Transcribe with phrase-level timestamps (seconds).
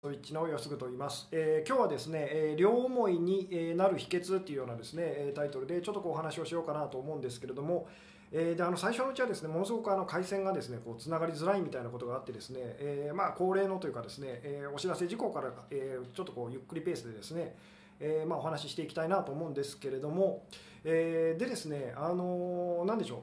[0.00, 7.88] スイッチの安ぐと言います、えー、今日はですね、えー、両思いになる秘訣っていうようなですねタイトルでちょっとこうお話をしようかなと思うんですけれども、
[8.30, 17.56] えー、であの最初のうちはですねものすごくあの回線がですねこうつながりづらいみたいなことがあってですね、えー、まあ恒例のというかですね、えー、お知らせ事項から、えー、ちょっとこうゆっくりペースでですね
[18.00, 20.44] えーまあ、お話ししていきたいなと思うんですけれども、
[20.84, 23.18] えー、でですね、あのー、なんでしょう、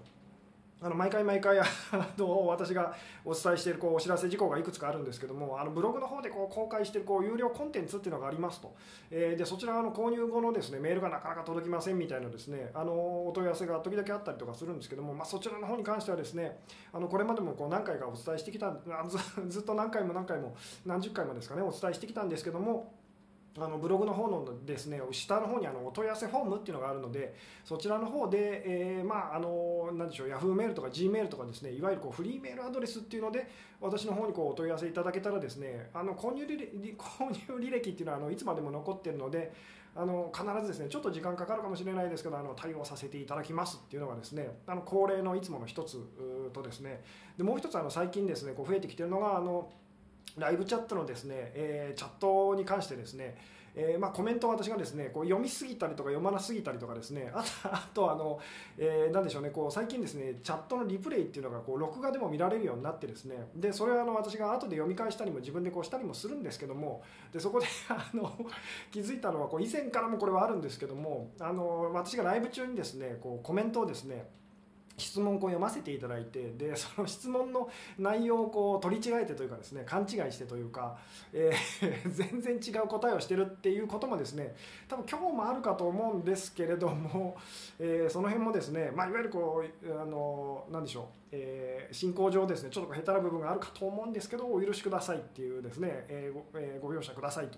[0.81, 1.65] あの毎回毎回 あ
[2.17, 2.93] の私が
[3.23, 8.75] お伝えしているこうお知らせ事項がいくつかあるんですけどもあのブログの方でこう公開しているこう有料コンテンツっていうのがありますと、
[9.09, 16.59] えー、でそちらの購入後のですねメールがなかなか届きませんみたいなですねあのお問い合わせが時々あったりとかするんですけども、まあ、そちらの方に関してはですね
[16.91, 18.75] あのこれまでもこう何回かお伝えしてきた
[19.07, 19.17] ず
[19.47, 22.93] ずっと何回も何回も何十回もですかねお伝えしてきたんですけども
[23.57, 27.33] あのブログの方のですね下の方にあのお問い合わせフォームっていうのがあるので
[27.63, 39.53] そちらの方で、えー、まああの何でしょう Yahoo メールとか G メールとかですねいわゆるこうフリーメールアドレスっていうので私の方にこうお問い合わせいただけたらですねあの購入履歴購入履歴っていうのはあのいつまでも残ってるので
[39.95, 45.97] あの必ずですねちょっと時間かかるかもしれないですけどあの対応させていただきますっていうのがですねあの恒例のいつもの一つ
[46.51, 47.01] とですね
[47.37, 49.69] でもう一つあの最近ですねこう増えてきてるのがあの
[50.37, 53.35] ライブチャットのですね、えー、チャットに関してですね、
[53.75, 58.39] えー、まあ、コメントを私がですねこう読みすぎたりとか読まなすぎたりとかですねあとあとあの、
[58.77, 67.03] えー、なんでしょうねこう最近ですねチャットのリプレイっていうのがこう録画でも見られるようになってですねでそれはあの私が後で読み返したりも自分でこうしたりもするんですけども
[67.33, 68.33] でそこで あの
[68.91, 74.29] 気づいたのはこう以前からもこれはあるんですけどもあの私がライブ中にですねこうコメントをですね
[74.97, 80.97] 質問を読ませていただいてでその質問の内容をこう取り違えてというかですね勘違いしてというか、
[81.33, 82.09] えー、
[82.41, 84.55] 全然違う答えをしてるっていうこともですね
[84.87, 87.35] 多分今日もあるかと思うんですけれども、
[87.77, 97.57] えー、その辺もですね、まあ、いわゆるこうあの何でしょう、えー、進行上ですねちょっと下手な部分があるかと思うんですけどお許しくださいっていうですね、えごえー、ご容赦くださいと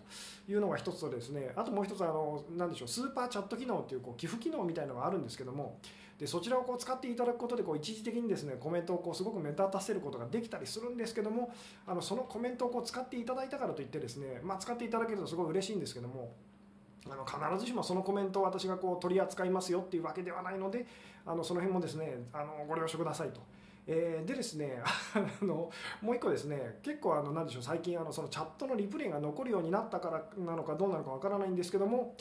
[0.49, 5.77] いうのが一つとですねあともう一つあの何でしょうスーパーチャット機能っていうこう寄付機能みたいなのがあるんですけども
[6.19, 11.51] でそちらをこう使っていただくことでこう一時的にですねコメントをこうすごく目立たせることができたりするんですけども
[11.85, 16.33] あのそのコメントをこう使っていただいたからといってですね、まあ、使っていただけるとすごい嬉しいんですけども
[17.09, 20.85] あの必ずしもそのコメントを私がこう取り扱いますよっていうわけではないので
[21.25, 23.41] あのその辺もですねあのご了承くださいと。
[23.89, 24.81] えー、でですね
[25.15, 32.13] あのもう一個ですね結構あの何でしょう最近あのそのチャットのリプレイが残るようになったからなのかどうなのかわからないんですけども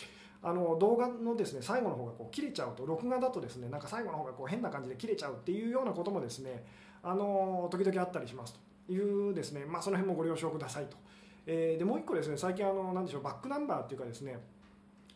[0.43, 6.65] あの動画のですね最後の方がこう切れちゃうと録画だとですねなんか最後の方がこう変な感じで切れちゃうっていうようなこともですね
[7.03, 8.55] あの時々あったりします
[8.87, 10.97] というですねまあその辺もご了承くださいと、
[11.47, 14.39] えー、でもう一個ですね最近あの何でしょうバックナンバーっていうかですね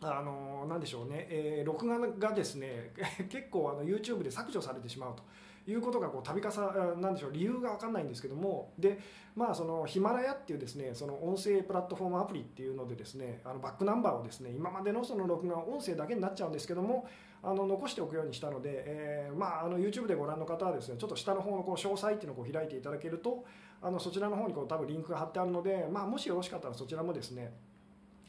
[0.01, 2.91] あの何でしょうね、え、録画がですね
[3.29, 5.23] 結構あの YouTube で削除されてしまうと。
[5.67, 8.99] いうことがこう度重なんでしょう理由が分かんないんですけどもで
[9.35, 17.07] まあそのヒマラヤっていうですねその音声プラットフォームアプリっていうのでですねあのバックナンバーをですね今までのその録画音声だけになっちゃうんですけども
[17.43, 23.45] あの残しておくようにしたので、えー、まああの YouTube でご覧の方はですねちょっと下の方のこう詳細っていうのをこう開いていただけると
[23.81, 27.51] あのそちらの方にこう多分リンクが貼ってあるので、まあ、もしよろしかったらそちらもですね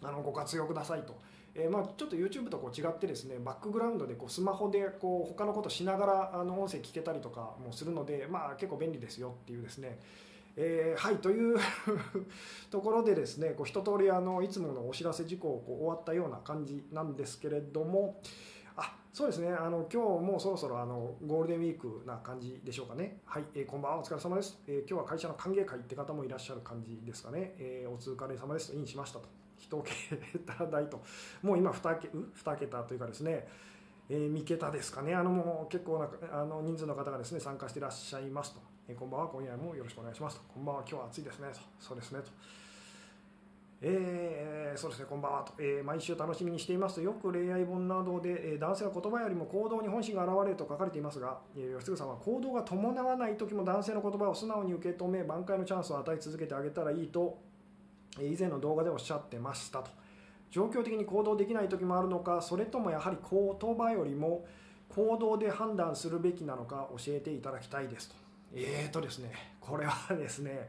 [0.03, 1.21] あのご活用くださいと。
[1.55, 9.99] えー、まあ、ちょっと YouTube とこう違ってですねバックグラウンドでこうスマホでこう他のことしながらあの音声聞けたりとかもするので、まあ、結構便利ですよっていうですね
[10.57, 11.59] えー、はいという
[12.71, 18.21] ところでですねこう一通りありいつものお知らせ事項をこう終わったような感じなんですけれども
[18.77, 23.21] あそうですねあの今日もそろそろあのゴールデンウィークな感じでしょうかね。
[23.25, 28.73] はい、えー、こんばんはお疲れ様です、えー、今日は会社の歓迎会って方もいらっしゃる感じですかね、え、お疲れ様です。
[28.73, 29.42] とインしましたと。
[29.79, 29.83] 1
[30.57, 30.67] 桁。
[30.67, 31.03] 台と、
[31.43, 32.17] もう今 2, 桁
[32.53, 33.47] 2桁というかですね、
[34.09, 41.49] えー、3桁ですかね、あのもう結構なあの人数の方がですね参加していらっしゃいますと、えー、こんばんは、今夜もよろしくお願いしますと、こんばんは、今日は暑いですね。
[41.53, 42.21] と、そうですね。
[42.21, 42.31] と。
[43.85, 45.43] えー、そうですね、こんばんは。
[45.43, 57.39] と、えー、毎週楽しみにしていますと、よく恋愛本などで、えー、男性は言葉よりも行動に本心が現れると書かれていますが、えー、吉嗣さんは行動が伴わない時も男性の言葉を素直に受け止め、挽回のチャンスを与え続けてあげたらいいと
[58.21, 59.91] 以前の動画でおっしゃってましたと。
[60.51, 64.45] 状況的に行動できない時もあるのかそれともやはり言葉よりも
[64.91, 68.15] 行動で判断するべきなのか教えていただきたいですと。
[68.55, 70.69] えーとですねこれはですね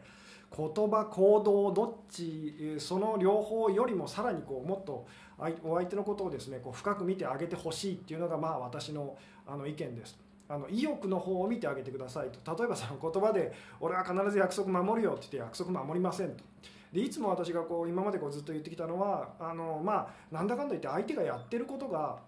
[0.56, 5.06] 言葉行動どっちその両方よりもさらにこうもっと
[5.64, 10.18] お相手のことをですねこう深く見てあげてほしいっていうのがまあ私のあの意見です。
[10.48, 12.56] あの意欲の方を見てあげてくださいと。
[12.56, 13.52] 例えばその言葉で
[13.82, 16.44] 「俺は必ず約束守るよ」って言って約束守りませんと。
[16.94, 22.20] でいつも私がこう今までこうずっと言ってきたのはあの、まあ、なんだかんだ言って相手がやってることが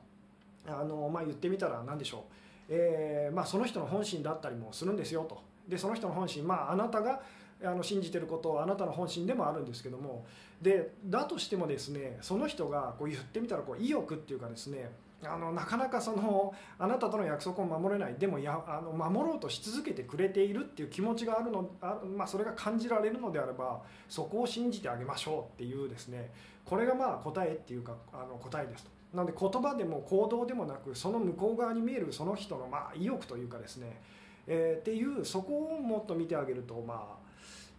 [0.68, 2.34] あの、まあ、言ってみたら何でしょう、
[2.70, 5.40] えーまあ、その人の本心だったりもするんですよと。
[5.68, 7.22] でその人の本心、まあ、あなたが
[7.64, 10.26] あの信じてることあなたの本心でもあるんですけども。
[10.62, 14.90] でだとしてもですねその人がこう言ってみたらこう意欲っていうかですね
[15.24, 26.32] あのなかなかそのあなたとの約束を守れないでもやあの守ろうとし続けてくれているっていう気持ちがあるのあ、まあ、それが感じられるのであればそこを信じてあげましょうっていうですね
[26.66, 28.92] これがまあ答えっていうかあの答えですと。
[29.14, 34.02] なので言葉でも行動でもなくその向こう側に見えるその人のまあ意欲というかですね、
[34.46, 37.26] えー、っていうそこをもっと見てあげるとまあ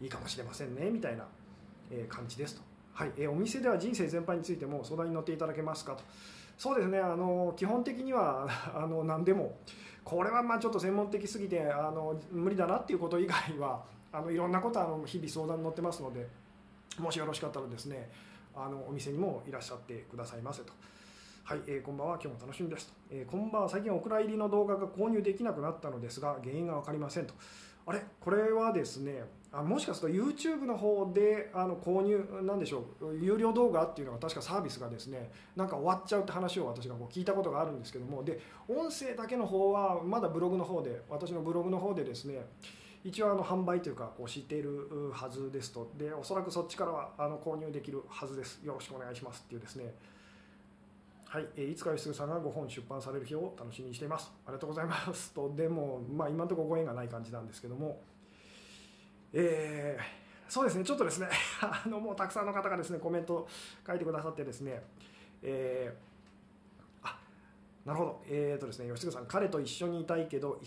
[0.02, 1.26] いいかもしれませんねみたいな
[2.08, 2.62] 感じですと。
[2.94, 6.02] はい、えお店では人生全般についても相談に乗っていただけますかと。
[6.56, 9.58] そうですねあの基本的には あの何でも
[10.04, 16.26] これはまあちょっと専門的すぎてあの無理だなっていうこと以外はあのいろんなことあの日々相談に乗ってますので
[16.98, 18.10] もしよろしかったらですね
[18.54, 20.72] あのお店にもいらっしゃってくださいませと。
[21.44, 22.18] はい、えー、こんばんは。
[22.20, 22.94] 今日も楽しみですと。
[23.08, 23.68] えー、こんばんは。
[23.68, 27.34] 最近お蔵入りの動画が購入できなくなったのですが、原因が分かりませんと。
[27.86, 28.02] あれ？
[28.20, 38.24] これはですね、あもしかすると YouTube の方であの購入なんでしょう有料動画っていうのが確かサービスがですねなんか終わっちゃうって話を私がこう聞いたことがあるんですけども。
[38.24, 42.44] で音声だけの方はまだブログの方で私のブログの方でですね
[43.04, 45.92] 一応あの販売というかこう知っているはずですと。
[45.96, 48.60] でおそらくそっちからはあの購入できるはずです。
[48.64, 49.94] よろしくお願いしますっていうですね。
[51.36, 58.00] はい、えいつか吉嗣さんが5本出版される日を楽しみにしていますありがとうございます とでもまあ今のところご縁がない感じなんですけども
[59.34, 61.28] えー、そうですね、ちょっとですね、
[61.60, 63.46] あのもうたくさんの方がですねコメント
[63.86, 64.82] 書いてくださってですね、
[65.42, 67.18] えー、あ
[67.84, 70.58] なるほど、えーとですね、吉塚さん、彼と一緒にいたいけど、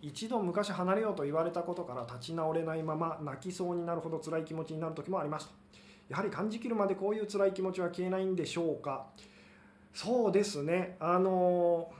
[0.00, 5.54] 一度昔離れようと言われたことから立ち直れないまま泣きそうになるほど辛い気持ちになる時もありますと。
[6.08, 9.06] やはり感じきるまでこういう辛い気持ちは消えないんでしょうか。
[9.94, 11.90] そうですね、あの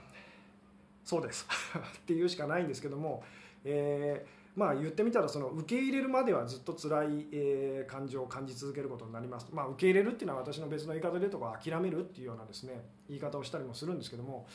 [1.03, 1.47] そうです。
[1.97, 3.23] っていうしかないんですけども、
[3.63, 14.47] えーまあ言ってみたらその受け入れるまではずっと辛い、え感情を感じ続けることになります、まあ、受け入れるっていうのは私の別の言い方でとか諦めるっていうようなですね言い方をしたりもするんですけども、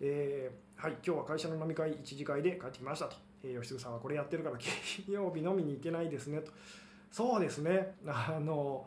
[0.00, 6.52] えー、はい今日は会社の飲み会一次会で帰ってきましたと、えー、吉嗣さんはこれやってるから金曜日飲みに行けないですねと。
[7.10, 7.94] そうですね。
[8.06, 8.86] あの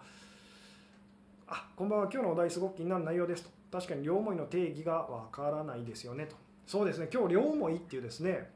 [1.48, 2.10] あこんばんは。
[2.12, 3.63] 今日のお題すごく気になる内容ですと。
[3.74, 6.36] 確かに両思いの定義がわからないですよねと。
[6.68, 7.10] そうですね。
[7.12, 8.48] 今日両思いっていうですね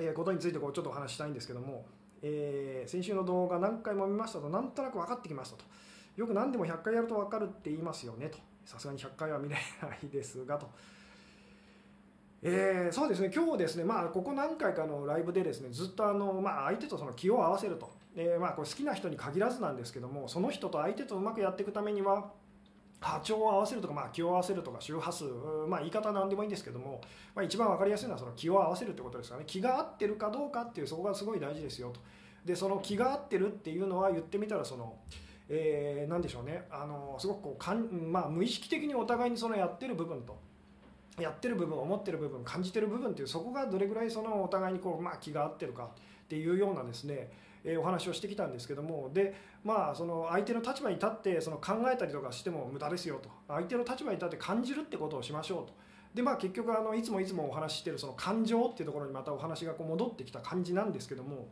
[0.00, 1.84] えことについてこうちょっとお話したいんですけども、
[2.22, 5.64] えー、先週の動画何回も見ましたとなんとなく分かってきましたと。
[6.16, 8.38] よく何でも100回やると分かるって言いますよねと。
[8.64, 10.66] さすがに100回は見れないですがと。
[12.40, 13.30] えー、そうですね。
[13.34, 22.32] 今日ですね、まあ、ここ何回かのライブでですねずっとあの、まあ、相手とその気を合わせると、えー、まあ、これ好きな人に限らずなんですけどもその人と相手とうまくやっていくためには
[23.02, 25.24] 波長を合わせるとか、まあ、気を合わせるとか周波数、
[25.68, 27.00] まあ、言い方は何でもいいんですけども、
[27.34, 29.46] まあ、一番分かりやすいのはその気を合わせるってことですからね。
[29.48, 32.00] 気が合ってるかどうかっていうそこがすごい大事ですよと。
[32.44, 34.96] でその気が合ってるっていうのは言ってみたらその、
[35.48, 36.66] えー、何でしょうね。
[36.70, 40.38] あのすごくこうかん、まあ、無意識的にお互いにそのやってる部分と
[41.20, 45.90] やってる部分思ってる部分感じてる部分っていうそこがどれぐらいそのお互いにこう、まあ、気が合ってるか
[46.24, 47.30] っていうようなですね
[47.64, 49.10] えお話をしてきたんですけども。
[49.12, 53.28] でまあその相手の立場に立ってその考えたりとかしても無駄ですよと。
[53.48, 55.72] 相手の立場に立って感じるってことをしましょうと。
[56.14, 61.48] でまあ、結局あのいつもいつもお話ししてるその感情っていうところにまたお話がこう戻ってきた感じなんですけども。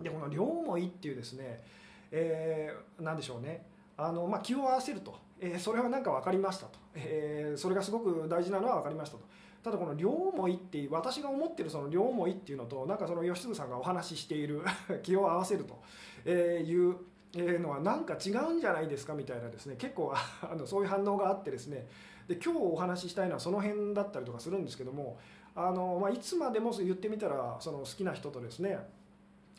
[0.00, 1.62] でこの両思いっていうですね、
[2.10, 3.66] えー、何でしょうね。
[3.96, 9.24] あの、まあ、気を合わせると、えー、それは何か分かりましたと、えー、それがすごく大事なのは分かりましたと。
[9.62, 14.62] ただこの両思いっていう私が思ってるその両思いっていうのとなんかその吉純さんがお話ししている
[15.02, 15.78] 気を合わせると。
[16.26, 16.96] いう
[17.34, 21.88] のはなんか違うんじゃないですかみたいなですね結構 あのそういう反応があってですね。
[22.28, 25.18] で今日お話ししたいのはその辺だったりとかするんですけども
[25.56, 28.78] あの、まあ、いつまでも言ってみたらその好きな人とですね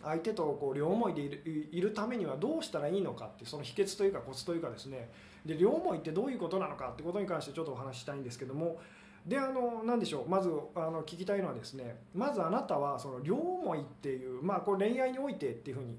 [0.01, 5.09] 相手とこう両思いでいるいるためにはどうしたらいいのかってその秘訣というかコツというかですね。
[5.45, 8.79] で両思いってどういうことなのかってことに関してちょっとお話ししたいんですけども。
[9.25, 10.29] であの何でしょう。
[10.29, 15.95] まずあの聞きたいのはですねまずあなたはその両思いっていうまあこれ恋愛においてっていうふうに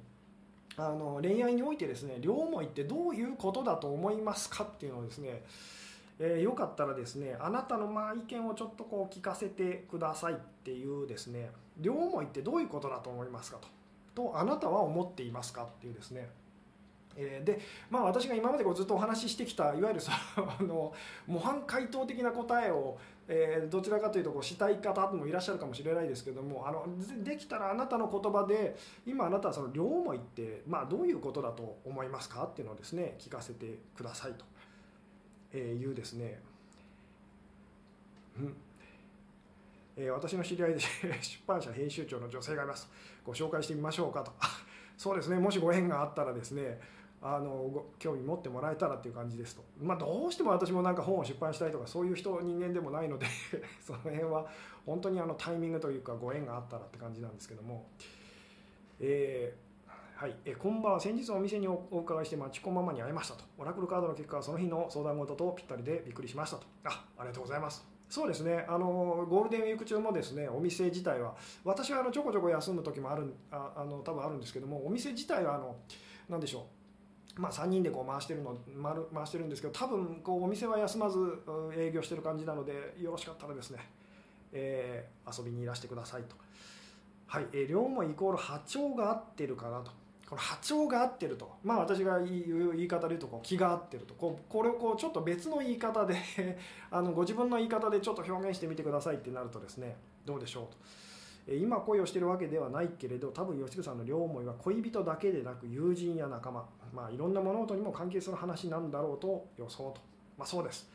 [0.77, 5.43] あの恋愛においてですね両思いってどういうことだと思いますかっていうのをですね、
[6.19, 13.69] えー、よかったらですねあなたのまあ意見をちょっとこう聞かせてくださいっていうですね両思いってどういうことだと思いますかと
[14.15, 16.29] とあなたは思っていますかっていうですね。
[17.17, 17.61] え、で
[17.91, 20.11] まあ私が今までこうずっとお話ししてきたいわゆるそ
[20.65, 20.95] の
[21.27, 22.99] 模範解答的な答えを、
[23.35, 26.85] えー、どちらかというとこうしたい方もいらっしゃるかもしれないですけどもあの
[27.25, 34.33] できたらあなたの言葉で今あなたはその両思いって、まあ、どういうことだと思いますかっていうのをですね聞かせてください
[35.51, 36.41] というですね、
[38.39, 38.55] うん。
[39.97, 40.81] えー、私の知り合いで
[41.21, 42.91] 出版社編集長の女性がいます。
[43.25, 44.33] ご紹介してみましょうかと。
[44.99, 45.39] そうですね。
[45.39, 46.81] もしご縁があったらですね
[47.23, 53.27] あのご興味持ってもらえたらっていう感じですと、まあ、どうしても私もなんか本を出版したいとかそういう人人間でもないので
[53.81, 54.47] その辺は
[54.85, 57.87] 本当にあのタイミングというかご縁があったらって感じなんですけども、
[58.99, 63.45] えー、はい、えこんばんは先日お店にお伺いしてマチコママに会いましたと。
[63.59, 66.67] オラクルカードの結果はその日の相談事とぴったりでびっくりしましたと。
[66.85, 67.87] あありがとうございます。
[68.09, 68.67] そうですね。
[68.69, 75.77] あのゴールデンウィーク中もですねお店自体は私はあのちょこちょこ休む時もあるああの多分あるんですけどもお店自体はあの
[76.29, 76.82] 何でしょう。
[77.37, 78.55] まあ、3人でこう回してるの
[79.15, 81.19] 回してるんですけど多分こうお店は休まず
[81.75, 83.79] 営業してる感じなのでよろしかったらですね、
[84.53, 86.37] えー、遊びにいらしてくださいと。
[87.27, 89.91] はい、えー、両もイコール波長が合ってるかなと。
[90.33, 96.17] この波長が合ってると、まあ、私が言う言い方で言うとこう気が合ってるとこうこれをこうちょっと別の言い方で
[96.91, 100.77] あのご自分の言い方でちょっと表現してみてくださいってなるとですねどうでしょうと。
[101.49, 110.01] 今恋をしてるわけではないけれど多分吉純さんの両思いは恋人だけでなく友人や仲間、まあ、いろんな物事にも関係する話なんだろうと予想と、
[110.39, 110.89] まあ、そうです、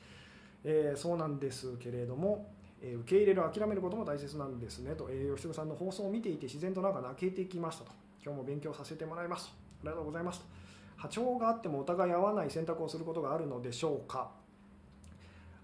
[0.64, 2.50] えー、そうなんですけれども、
[2.82, 7.92] えー、受け入れる諦めることも大切なんですねと、えー、吉純さんの放送を見ていて自然となんか泣けてきましたと。
[8.24, 9.52] 今日も勉強させてもらいますと。
[9.52, 10.46] ありがとうございますと。
[10.98, 14.32] 波長があってもお互い合わない選択をすることがあるのでしょうか。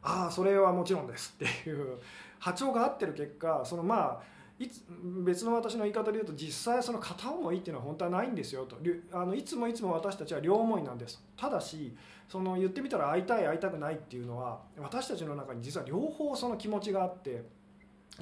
[0.02, 1.36] ああそれはもちろんです。
[1.36, 1.98] っていう。
[2.40, 4.22] 波長が合ってる結果そのまあ
[4.64, 4.82] いつ
[5.24, 8.78] 別の私の言い方で言うと実際その片思いっていうのは本当はないんですよと。
[9.12, 11.24] あのいつもいつも私たちは両思いなんです。
[11.36, 11.96] ただし
[12.30, 17.44] その言ってみたら会いたい会いたくないっていうのは私たちの中に実は両方その気持ちがあって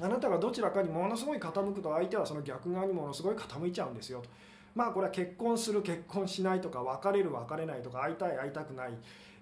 [0.00, 4.28] あなたがどちらかにものすごい傾くと相手はその逆側にものすごい傾いちゃうんですよと。
[4.74, 8.94] まあこれは結婚する結婚しないとか別れる別れないとか会いたい会いたくない。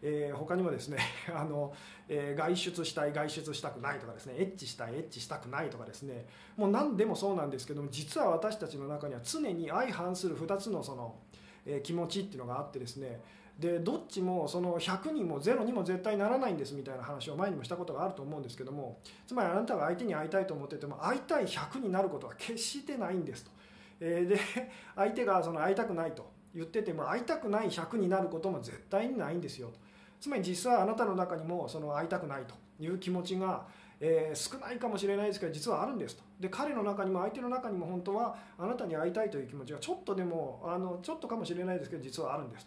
[0.02, 0.99] えー、他にもですね
[1.35, 1.75] あの、
[2.09, 6.26] えー、外出したい外出したくないとかですねエッチしたいエッチしたくないとかですね
[6.57, 11.16] もう何でもそうなんですけども実は私たちの中には常に相反する2つのその、
[11.66, 13.21] えー、気持ちっていうのがあってですね
[13.59, 23.50] でどっちもその100にも0にも絶対ならないんですみたいな話を前にもしたことがあると思うんですけどもつまりあなたが相手に会いたいと思ってても会いたい100になることは決してないんですと。
[24.02, 24.40] えー、で
[24.97, 29.90] 相手がその会いたくないと言ってても会いたくない100になることも絶対にないんですよと。
[30.21, 33.67] つまり実はあなたの中にもその会いたくないという気持ちが、
[34.00, 36.23] えー、少ないかもしれないですけど実はあるんですと。
[36.39, 42.67] で彼の中にも相手の中にも本当はあなたに会いたいという気持ちがちょっとでもあのちょっとかもしれないですけど実はあるんです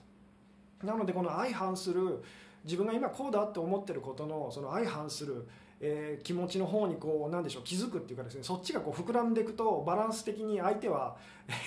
[0.83, 2.23] なのでこの相反する
[2.63, 5.47] 自分が今こうだって思ってることのその相反する
[5.85, 11.17] えー、気持ちの方にこうなんでしょう気づくっていうかですねそっちがこう膨らんでいくとバランス的に相手は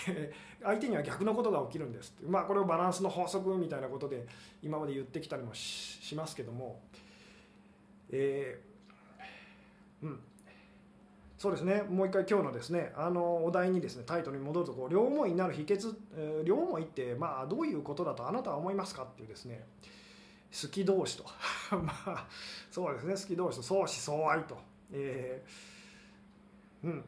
[0.64, 4.26] 相手には逆のことが起きるんですまあこれをバランスの法則みたいなことで
[4.62, 6.80] 今まで言ってきたりもしますけども、
[8.10, 10.20] えー、うん。
[11.36, 11.82] そうですね。
[11.82, 19.66] もう一回今日のですねあのお題にですねタイトルに戻るとこう両思いになる秘訣、えー、両思いってまあどういうことだとあなたは思いますかっていうですね。
[20.50, 21.24] 好き同士と。
[21.76, 22.26] まあ
[22.70, 23.62] そうですね好き同士と。
[23.62, 24.56] 相思相愛と、
[24.92, 27.04] えー、うん。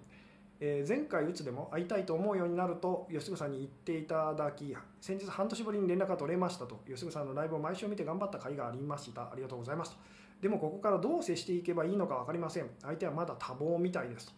[0.61, 6.81] えー、前回うつでも会いたいと思うようになると吉純さんに言っていただき先日半年ぶりに連絡が取れましたと。
[6.87, 9.23] 吉純さんのライブを毎週見て頑張った甲斐がありました。
[9.23, 9.99] ありがとうございますと。
[10.41, 12.71] でもここからどう接していけばいいのか分かりません。
[12.83, 14.33] 相手はまだ多忙みたいですと。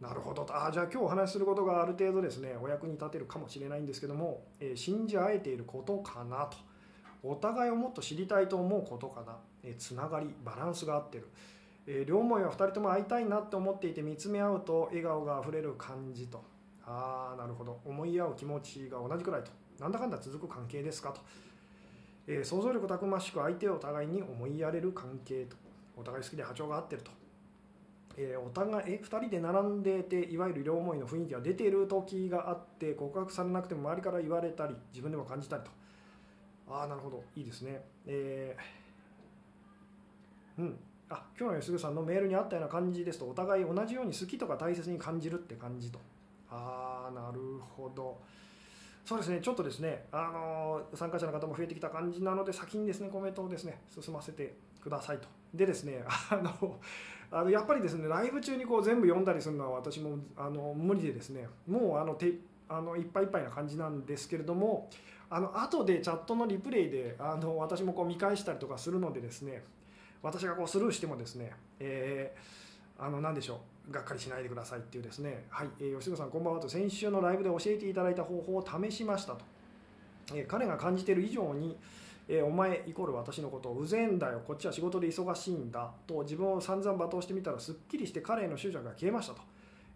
[0.00, 6.58] なるほどあじゃあ今日お話しすることがある程度ですねお役に立てるかもしれないんですけども、えー、信じ合えていることかなと。
[7.22, 11.28] お互いをもっと知りたいと思うことかな、えつながりバランスが合ってる、
[11.86, 16.42] え両思いは2人とも会いたいなって思っていて見つめ合うと笑顔があふれる感じと。
[16.84, 17.80] ああなるほど。
[17.84, 19.50] 思い合う気持ちが同じくらいと。
[19.80, 21.20] なんだかんだ続く関係ですかと、
[22.26, 25.56] えー、想像力たくましく相手をお互いに思いやれる関係と。
[25.96, 27.10] お互い好きで波長が合ってると、
[28.18, 35.70] えー、お互いえ2人で並んでていわゆる両思いの雰囲気が出ている時があって告白されなくても周りから言われたり自分でも感じたりと。
[36.68, 37.22] ああなるほど。
[37.36, 37.80] いいですね。
[38.06, 40.78] えー、うん。
[41.08, 43.26] あ今日の吉純さんのメールにあったような感じですと。
[43.28, 46.00] お互い同じように好きとか大切に感じるって感じと。
[46.50, 47.40] ああなる
[47.76, 48.18] ほど。
[49.04, 49.40] そうですね。
[49.40, 55.28] ちょっとですねあの参加者の方も増えてきた感じなので先にですねコメントをですね進ませてくださいと。
[55.54, 56.80] でですね あの
[57.30, 62.34] あのやっぱりですねライブ中にこう全部読んだりするのは私もあの無理でですねもうあのて
[62.68, 64.90] あのいっぱいいっぱいな感じなんですけれども
[65.28, 69.62] あの後でチャットのリプレイであの私もこう見返したりとかするのでですね
[70.22, 79.40] 私がこうスルーしてもですね、えー、あの何でしょうがっかりしないでくださいっていうですねはい、えー、吉野さんこんばんはと先週のライブで教えていただいた方法を試しましたと、
[80.34, 81.76] えー、彼が感じている以上に
[82.28, 89.42] えー、お前イコール私のことをうぜんだよこっちは仕事で忙しいんだと自分を散々罵倒してみたらすっきりして彼への執着が消えましたと。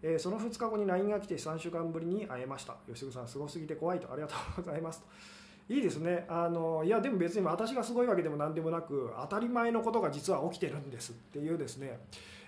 [0.03, 2.75] えーその2日後に LINE が来て3週間ぶりに会えました。
[2.87, 4.11] 吉純さんすごすぎて怖いと。
[4.11, 5.73] ありがとうございますと。
[5.73, 6.25] いいですね。
[6.27, 11.99] あのいやでも別に私がすごいわけでも何でもなく当たり前のことが実は起きてるんですっていうですね、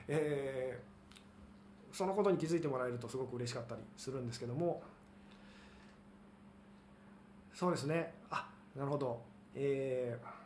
[0.07, 0.93] えー
[1.95, 4.81] そのことに気づいてもらえるとすごく嬉しかったりするんですけども。
[7.53, 8.15] そうですね。
[8.31, 9.21] あなるほど。
[9.53, 10.42] えー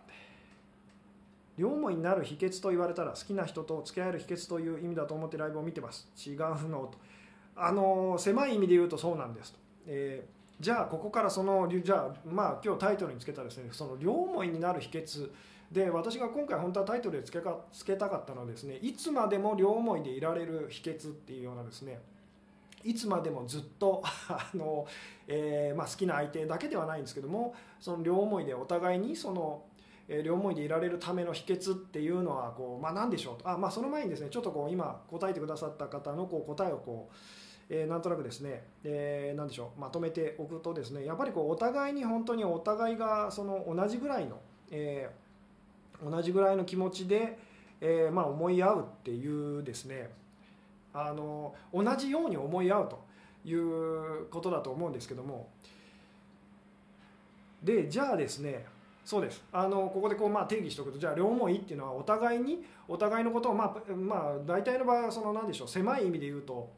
[1.58, 6.08] 両思いになる秘訣と言われたら好きな人と付き合える秘訣という意味だと思ってライブを見てます。
[6.26, 6.38] 違う
[6.70, 6.98] のと。
[7.56, 9.54] あの狭い意味で言うとそうなんです。
[9.54, 15.30] と、えーじゃあここからそのじゃあまあ今日タイトルにつけたですねその両思いになる秘訣
[15.72, 22.00] で私が今回本当はタイトルでつけかつけたかったのはですねいつまでも両思いでいられる秘訣っていうようなですね
[22.84, 24.88] いつまでもずっと あの、
[25.28, 29.64] えーまあ、好きな相手だけではないんですけどもその両思いでお互いにその、
[30.08, 33.50] 両思いでいられるための秘訣っていうのはこう、まあ、何でしょうと。
[33.50, 37.16] あ、まあ、その前にですねちょっとこう今答えてくださった方のこう答えをこう
[37.70, 44.40] えーなんとなくですね、えーなんでしょうまとめておくとですねやっぱりこうお互いに本当にお互いがその同じぐらいの、
[44.72, 45.28] えー
[46.04, 47.40] 同じぐらいの気持ちで、
[47.82, 50.12] えまあ、思い合うっていうですね
[50.94, 53.04] あの同じように思い合うと
[53.44, 55.50] いうことだと思うんですけども。
[57.64, 58.66] でじゃあですね
[59.08, 66.70] そうですあのここでこうまあ定義しておくとじゃあ両思いっていうのはお互いにお互いのことをまあまあ大体の場合はその何でしょう狭い意味で言うと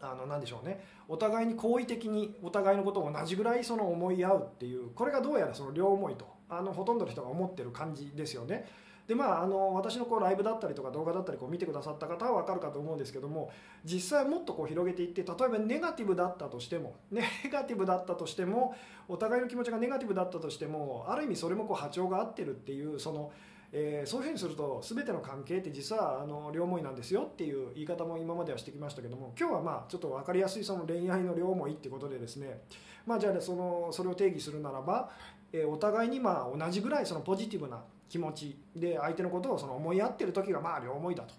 [0.00, 8.66] あの何でしょうねお互いに好意的にお互いのことを同じぐらいその思い合うっていうこれがどうやらその両思いとあのほとんどの人が思ってる感じですよね。
[9.06, 13.50] でまあ、あの私のこうライブだったりとか動画だったりこう見てくださった方は分かるかと思うんですけども
[13.84, 18.74] 実際もっとこう広げていって例えばネガティブだったとしても ネガティブだったとしても
[19.08, 23.32] お互いの気持ちがネガティブだったとしてもある意味それもこう波長が合ってるっていうその、
[23.72, 32.62] えーそういうふうにすると全ての関係って実はあの両思いなんですよっていう言い方も今まではしてきましたけども今日はまあちょっと分かりやすいその恋愛の両思いってことでですね
[33.06, 35.10] まあじゃあそのそれを定義するならば
[35.52, 38.58] えーお互いにまあ同じぐらいそのポジティブな気持ち。
[38.76, 41.32] で相手のことをその思い合ってる時がまあ両思いだと、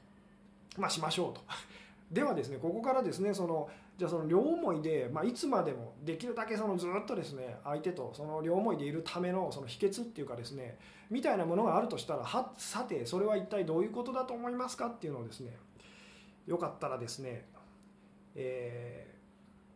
[0.77, 1.41] まあ、しましょうと。
[2.09, 10.79] ではですねここからですねそのじゃあその両思いで、まあ、いつまでもできるだけそのずっとですね相手とその両思いでいるためのその秘訣っていうかですね
[11.09, 15.55] みたいなものがあるとしたらはさてそれは一体どういうことだと思いますかっていうのをですね
[16.47, 17.45] よかったらですね、
[18.35, 19.11] えー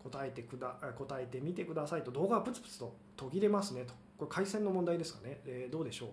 [0.05, 2.11] 答えてくだ答えてみてくださいと。
[2.11, 3.93] 動画がプツプツと途切れますねと。
[4.17, 6.09] これ回線の問題ですかね、えーどうでしょう、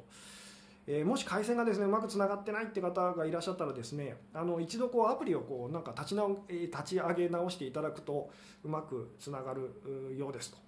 [0.87, 8.31] えーもし回線がですねうまくつながってないって方がいらっしゃったらですねあの一度こうアプリをこうなんか立ち直、え立ち上げ直していただくと
[8.65, 10.59] うまくつながるようですと。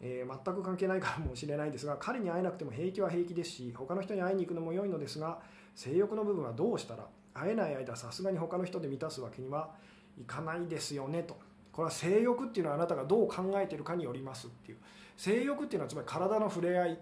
[0.00, 5.40] えー全く関係ないかもしれないですが彼に会えなくても平気は平気ですし他の人に会いに行くのも良いのですが
[5.74, 9.70] 性欲の部分はどうしたら会えない間さすがに他の人で満たすわけには
[10.16, 11.36] いかないですよねと
[11.72, 14.78] これは性欲っていうのはあなたがどう考えてるかによりますっていう
[15.16, 16.98] 性欲っていうのはつまり体の触れ合い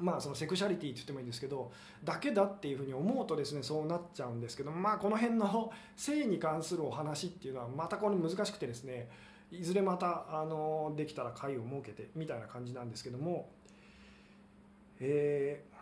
[0.00, 1.72] まあそのセクシャリティって言ってもいいんですけど
[2.04, 9.08] だけだっていうふうに思うとですねそうなっちゃうんですけどまあこの辺の性に関するお話っていうのはまたこれ難しくてですね
[9.50, 13.48] いずれまたあのできたら会を設けてみたいな感じなんですけども
[15.00, 15.76] えー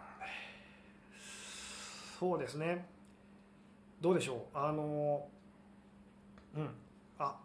[2.18, 2.86] そうですね。
[4.00, 4.38] どうでしょう？
[4.54, 5.26] あの
[6.56, 6.70] うん。
[7.18, 7.36] あ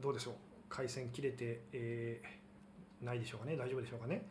[0.00, 0.34] どうでしょう？
[0.68, 3.56] 回線切れて、えーないでしょうかね？
[3.56, 4.24] 大丈夫でしょうかね？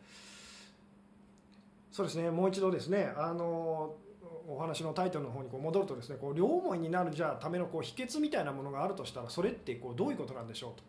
[1.96, 2.30] そうですね。
[2.30, 3.94] もう一度ですねあの
[4.46, 10.84] お話のタイトルの方にこう戻るとですねこう両思いになるじゃあためのこう秘訣みたいなものがあるとしたらそれってこうどういうことなんでしょうと。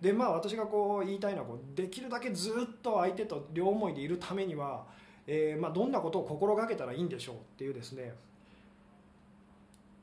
[0.00, 4.84] でまあ私がこう言いたいのはこうできるだけずっと相手と両思いでいるためには、
[5.26, 8.14] えーまあ、どんなことを心がけたらいいんでしょうっていうですね。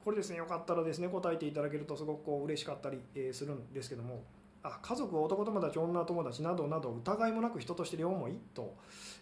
[0.03, 4.21] これですねよかったらですね答えていただけるとすごくこう嬉しかったりえするんですけども。
[4.63, 8.39] あ家族男友達女友達などなど疑いもなく人として両思い？
[8.53, 8.75] と、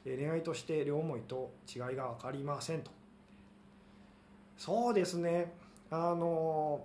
[0.06, 2.91] え恋愛として両思いと違いが分かりませんと。
[4.58, 5.54] そうですね。
[5.89, 6.82] あの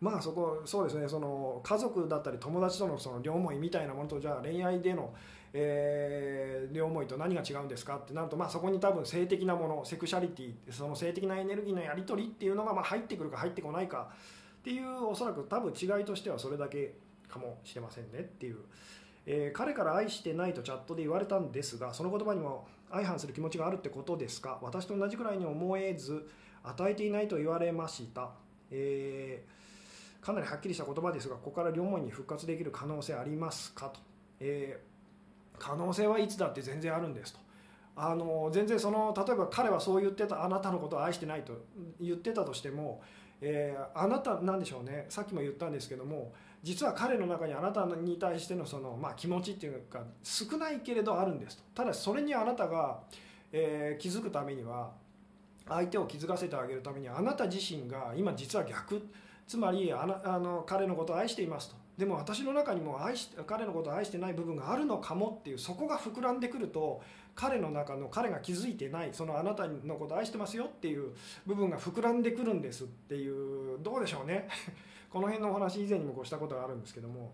[0.00, 1.08] まあそこそうですね。
[1.08, 5.12] その家族だったり友達とのその両思いみたいなものとじゃあ恋愛での、
[5.52, 14.08] えー両思いと何が違うんですかってなると、まあ、そこに多分性的なものセクシャリティその性的なエネルギーのやり取りっていうのがま入ってくるか入ってこないか
[14.64, 16.94] っていうおそらく多分違いとしてはそれだけ
[17.28, 18.56] かもしれませんねっていう、
[19.26, 24.58] えー彼から愛してないとチャットで言われたんですがその言葉にも相反する気持ちがあるってことですか？
[24.62, 26.26] 私と同じくらいに思えず
[26.62, 28.30] 与えていないと言われました、
[28.70, 34.00] えーかなりはっきりした言葉ですがここから両思いに復活できる可能性ありますかと、
[34.40, 34.94] えー
[35.58, 37.38] 可能性はいつだって全然あるんですと。
[37.94, 41.52] あの全然その例えば彼はそう言ってたあなたのことを愛してないと
[42.00, 43.02] 言ってたとしても、
[43.46, 45.04] えー、あなたなんでしょうね。
[45.10, 51.62] さっきも言ったんですけども実は彼の中にあなたに対してのその、まあ、気持ちっていうか少ないけれどあるんですと。
[51.74, 53.00] ただそれにあなたが、
[53.52, 54.90] えー、気づくためには
[55.68, 59.06] 相手を気づかせてあげるためにあなた自身が今実は逆。
[59.46, 61.76] つまりあのあの彼のことを愛していますと。
[61.98, 67.00] でも私の中にも愛し彼のことを愛してない部分があるのかもっていうそこが膨らんでくると
[67.36, 71.12] 彼の中の彼が気づいてないそのあなたのこと愛してますよっていう
[71.46, 73.28] 部分が膨らんでくるんですってい
[73.74, 74.48] うどうでしょうね。
[75.10, 77.32] この辺のお話以前にもこうしたことがあるんですけども。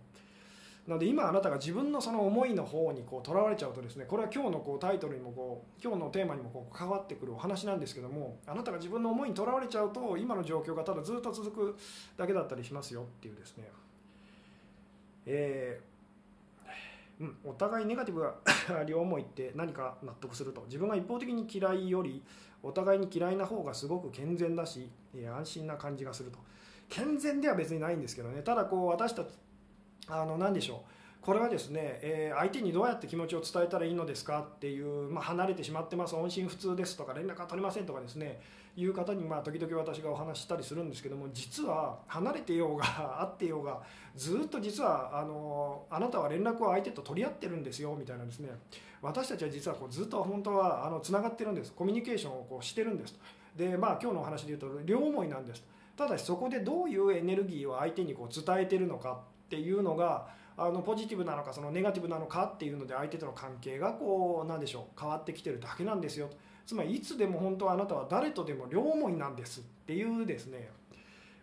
[0.87, 11.77] なので今あなたが自分のその思いの方にこうとらわれちゃうとですねこれは今日のこうタイトルにもこう今日のテーマにもこう関わってくるお話なんですけどもあなたが自分の思いにとらわれちゃうと今の状況がただずっと続く
[12.16, 13.70] だけだったりしますよっていうですね。
[15.27, 18.35] えー、うん、お互いネガティブが
[18.87, 20.63] 両思いって何か納得すると。
[20.67, 22.23] 自分が一方的に嫌いより
[22.63, 26.39] お互いに嫌いな方がすごく健全だし、え、安心な感じがすると。
[26.89, 28.43] 健全では別にないんですけどね。
[28.43, 29.29] ただこう私たち
[30.09, 30.91] あの何でしょう。
[31.23, 36.17] これはですね、えー、相手にどうやって気持ちを伝えたらいいのですかっていう、まあ、離れてしまってます。
[36.17, 38.41] 音信不通ですとか連絡が取れませんとかですね。
[38.77, 43.81] いう方にまあ時々私がお話したりするんですけども実は離れてようが会ってようが
[44.17, 48.51] ずっと実はあのあなたは連絡を相手と取り合ってるんですよみたいなですね。
[49.03, 51.73] 私たちは実はこうずっと本当はあのつながってるんです。
[51.73, 53.19] コミュニケーションをこうしてるんです。
[53.57, 55.65] でまあ今日のお話で言うと両思いなんです。
[55.97, 66.29] ただしそこでどういうエネルギーを相手にこう伝えてるのかっていうのがあのポジティブなのかそのネガティブなのかっていうので相手との関係がこうなんでしょう変わってきてるだけなんですよ。
[66.67, 70.71] つまりいつでも本当はあなたは誰とでも両思いなんですっていうですね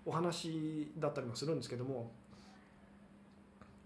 [0.06, 2.12] お話だったりもするんですけども。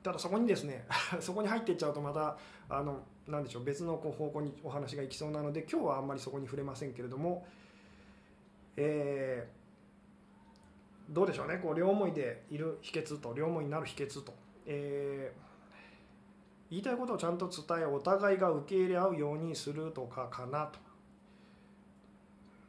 [0.04, 0.86] ただそこにですね
[1.22, 2.36] そこに入っていっちゃうとまた
[2.68, 7.46] あのなんでしょう別のこう方向にお話がいきそうなので今日はあんまりそこに触れませんけれども。
[8.78, 9.62] えー
[11.12, 14.34] どうでしょうねこう両思いでいる秘訣と両思いになる秘訣と、
[14.72, 20.80] えー、言いたいことをちゃんと伝えお互いが受け入れ合うようにするとかかなと、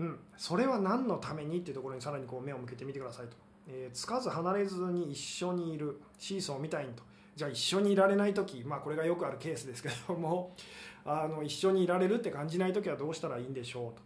[0.00, 3.36] うん、それは何のためにっていうところにさらにこう目を向けてみてくださいと、
[3.68, 6.00] えー、つかず離れずに一緒にいる。
[6.18, 7.02] シーソーみたいにと。
[7.34, 8.62] じゃあ一緒にいられない時。
[8.64, 10.54] まあこれがよくあるケースですけども。
[11.04, 14.02] あの一緒にいられるって感じない時はどうしたらいいんでしょうと。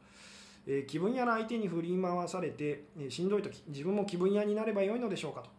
[0.67, 3.63] えー、気分屋な相手に振り回されて、えー、しんどい時。
[3.69, 5.51] 自分も気分屋になればよいのでしょうかと。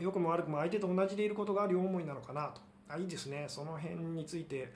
[0.00, 2.60] 良くも悪くも相手と同じでいることが両思いなのかなと。
[2.88, 3.46] あいいですね。
[3.48, 4.72] その辺について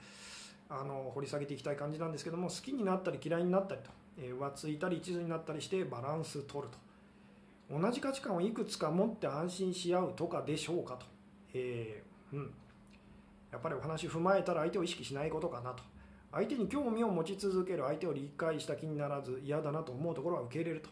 [0.68, 6.79] あの掘り下げていきたい感じなんですけども好きになったり嫌いになったりと、えー、浮ついたり一途になったりしてバランス取ると。
[7.68, 11.07] 同じ価値観をいくつか持って安心し合うとかでしょうかと、
[11.52, 12.55] えー、うん、
[13.50, 15.83] やっぱりお話踏まえたら相手を意識しないことかなと。
[16.33, 20.90] 相手に興味を持ち続ける相手を理解した気にならず嫌だなと思うところは受け入れると、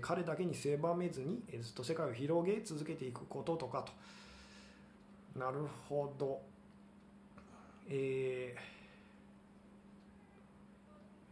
[0.00, 5.38] 彼だけに狭めずに、ずっと世界を広げ続けていくこととかと。
[5.38, 6.40] なるほど。
[7.88, 8.56] え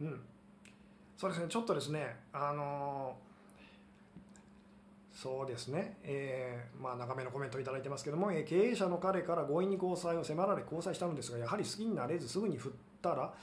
[0.01, 0.21] ー、うん。
[1.17, 1.47] そうですね。
[1.49, 3.17] ちょっとですねあの
[5.15, 13.33] そうですね、えー、まあ、長めのコメントをいただいてますけども、えー、経営者の彼から強引に交際を迫られ交際したのですがやはり好きになれずすぐに振ったら、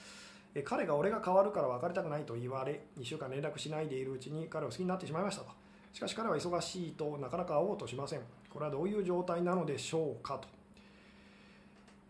[0.54, 5.50] え、彼が俺が変わるから別れたくないと言われ2週間連絡しないでいるうちに彼を好きになってしまいましたと。
[5.92, 8.20] しかし彼は忙しいとなかなか会おうとしません。
[8.50, 10.48] これはどういう状態なのでしょうかと、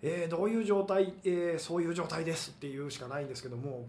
[0.02, 3.86] えどういう状態、えそういう状態ですっていうしかないんですけども。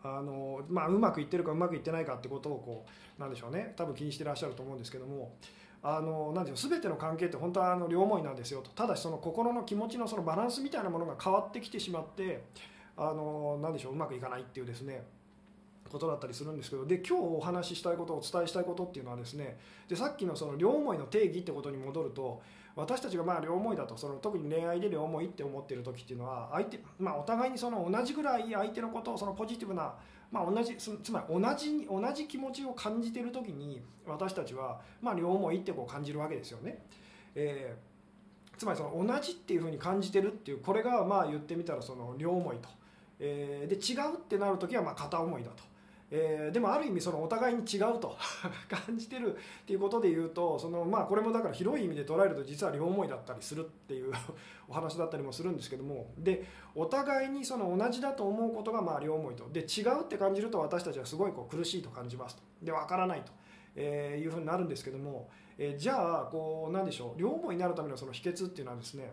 [0.00, 2.86] あのまあ、うまくいってるかうまくいってないかってことをこ
[3.18, 3.74] うなんでしょうね。
[3.76, 5.32] 多分気にしてらっしゃると思うんですけども。
[5.82, 6.70] あのなんでしょう。
[6.70, 8.70] 全ての関係って本当はあの両思いなんですよと。
[8.70, 12.44] ただしその心の気持ちのそのバランスみたいなものが変わってきてしまって
[12.98, 15.02] あのなんでしょううまくいかないっていうですね
[15.88, 19.56] ことだったりするんですけどで今日お話ししたいことお伝えしたいことっていうのはですね
[19.88, 22.42] でさっきのその両思いの定義ってことに戻ると
[22.76, 29.94] 私たちがまあ両思いだとその特に恋愛で両思いって思ってる時っていうのは相手、まあ、お互いにその同じぐらい相手のことをそのポジティブな、
[30.30, 36.84] まあ、同じつまり同じ同じ気持ちを感じてる時に私たちはまあ両思いってこう感じるわけですよね。
[37.34, 42.68] えー、つまりその同じっていうふうに感じてるっていうこれがまあ言ってみたらその両思いと。
[43.20, 45.68] えー、で違うってなる時はま片思いだと。
[46.10, 48.16] えー、でもある意味そのお互いに違うと
[48.86, 54.12] 感じてるっていうことで言うとそのまあこれもだから広い意味で捉えると実は両思いだったりするっていう
[54.68, 56.06] お話だったりもするんですけども。
[56.16, 59.48] でお互いにその同じだと思うことがまあ両思いと。
[59.50, 62.42] で違うって感じると私たちはすごいこう苦しいと感じますと。
[62.62, 63.32] で分からないと、
[63.76, 65.28] えいうふうになるんですけども、
[65.58, 67.20] えじゃあこうなんでしょう。
[67.20, 69.12] 両思いになるためのその秘訣っていうのはですね、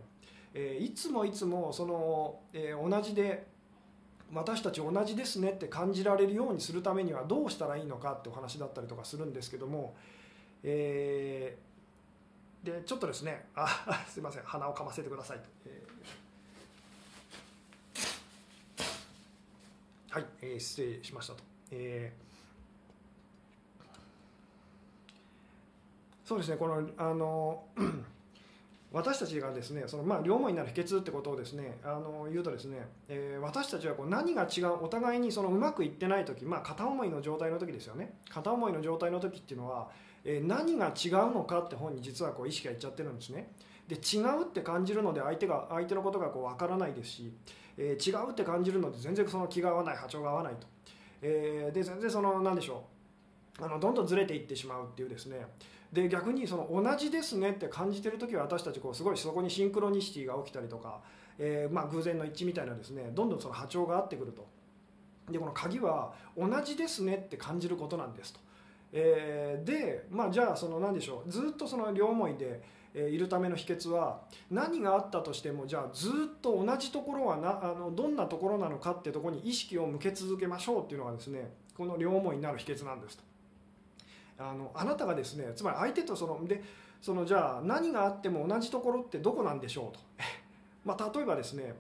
[0.54, 3.55] えいつもいつもその、え同じで
[4.34, 9.96] 私たち同じですねって感じられるようにするためにはどうしたらいいのかってお話だったりとかするんですけども、
[10.64, 27.66] えー、でちょっとですねあ すいません鼻をかませてください、えー、はい、えー、失礼しましたと、えー、そうですねこのあの
[28.96, 32.78] 私たちがですねそのまあ両思いになる秘訣ってことをですねあの言うとですね、
[33.10, 38.14] えー、私たちはこう何が違うお互いにそのうまくいってない時、まあ、片思いの状態の時ですよね。
[38.30, 39.90] 片思いの状態の時っていうのは、
[40.24, 43.52] えー、何が違うのかって本に実はこう意識がいっちゃってるんですね。
[43.90, 47.34] で違うって感じるので相手が相手のことがこう分からないですし、
[47.78, 50.68] えー、違うって感じるので全然その気が合わない波長が合わないと、
[51.22, 52.86] え、で全然その何でしょ
[53.60, 55.46] うあのどんどんずれていってしまうっていうですね
[55.96, 61.00] で逆にその同じですねって感じてる時は私たちこうすごいそこにシンクロニシティが起きたりとか、
[61.40, 64.46] えー、まあ偶然の一致みたいなですねどんどんその波長が合ってくると
[65.32, 68.40] でこの鍵は同じですねって感じることなんですと、
[68.92, 72.62] えー、でまあじゃあその何でしょうずっとその両思いで
[72.94, 83.35] いるための秘訣は何があったとしてもじゃあずっと同じところはなあのどんなところなのかってとこに意識を向け続けましょうっていうのがですねこの両思いになる秘訣なんですと。
[84.38, 86.64] あのあなたがですねつまり相手とそので
[87.02, 90.00] そのじゃあ何があっても同じところってどこなんでしょうと。
[90.84, 91.76] まあ例えばですね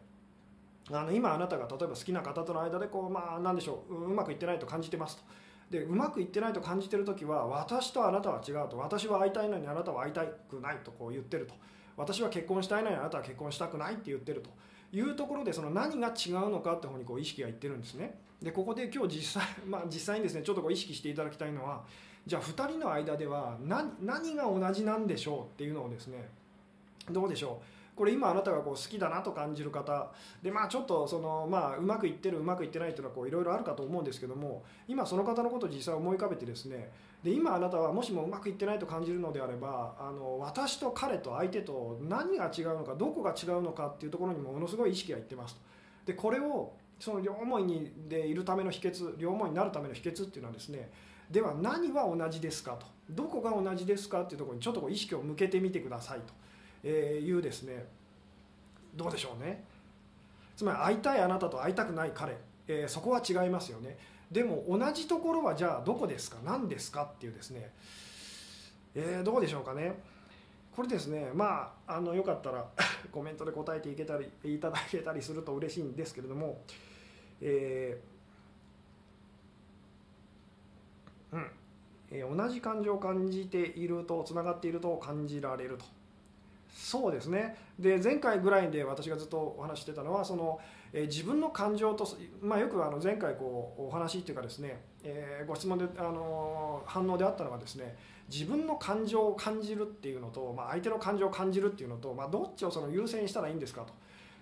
[0.91, 5.23] あの今あなたが例えば好きな方との間でこうまあ何でしょううまくいってないと感じてますと。
[5.69, 8.77] でうまくいってないと感じてる時は私とあなたは違うと。
[8.77, 11.55] 私は会いたいのにあなたは会いたくないとこう言ってると。
[11.97, 14.49] 私は結婚したいのにあなたは結婚したくないって言ってると。
[14.93, 18.19] いうところでその何が違うのかって方にこう意識がいってるんですね。
[18.41, 21.83] でここで今日実際まあ実際にですねちょっとこう意識していただきたいのは
[22.25, 23.57] じゃあ2人の間では
[24.01, 26.27] 何が同じなんでしょうっていうのをですね
[27.11, 27.65] どうでしょう？
[27.95, 30.11] これ今あなたがこう好きだなと感じる方
[30.41, 36.91] でまあちょっとそのまあうまくいってるうまくいってないっていうのはいろいろあるかと思うんですけども今その方のことを実際思い浮かべてですね
[37.23, 45.61] で今あなたはもしもうまくいってないと感じるのであればあの私と彼と相手と何が違うのかどこが違うのかっていうところにもものすごい意識がいってますと。
[46.07, 50.91] でこれをその両思いにでいるための秘訣両思いになるための秘訣っていうのはですね
[51.29, 52.85] では何は同じですかと。
[53.09, 56.87] どこが同じですかっていうところにちょっとこう意識を向けてみてくださいと。
[56.87, 57.85] いうですね。
[58.95, 59.63] どうでしょうね。
[60.55, 63.97] つまり会いたいあなたと会いたくない彼、えー、そこは違いますよね。
[64.31, 66.37] でも同じところはじゃあどこですか？
[66.43, 67.71] 何ですかっていうですね、
[68.95, 69.99] えー、どうでしょうかね。
[70.75, 71.31] これですね。
[71.33, 72.65] まああのよかったら
[73.11, 76.61] コメントで答えていけたりいただけたりすると嬉しいんですけれども、
[77.41, 78.14] えー
[81.31, 81.51] うん。
[82.11, 85.85] えー、同じ感情を感じているとつながっていると感じられると。
[86.75, 87.57] そうですね。
[87.79, 90.59] で前回ぐらいで私がずっとお話してたのはその、
[90.93, 92.07] えー、自分の感情と、
[92.41, 97.95] まあ、よくあの前回こうお話っていうかですね、えー、ご質問で、あの反応であったのがですね
[98.29, 103.93] 自分の感情を感じるっていうのと、まあ、相手の感情を感じるっていうのと、まあ、どっちをその優先したらいいんですかと。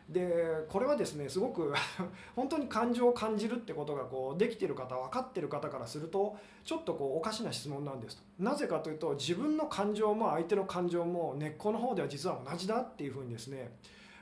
[0.10, 1.74] でこれはですねすごく
[2.36, 13.78] 本当に感情を感じるってことがこうできてる方分かってる方からするとちょっとこうおかしな質問なんですとなぜかというと自分の感情も相手の感情も根っこの方では実は同じだっていうふうにですね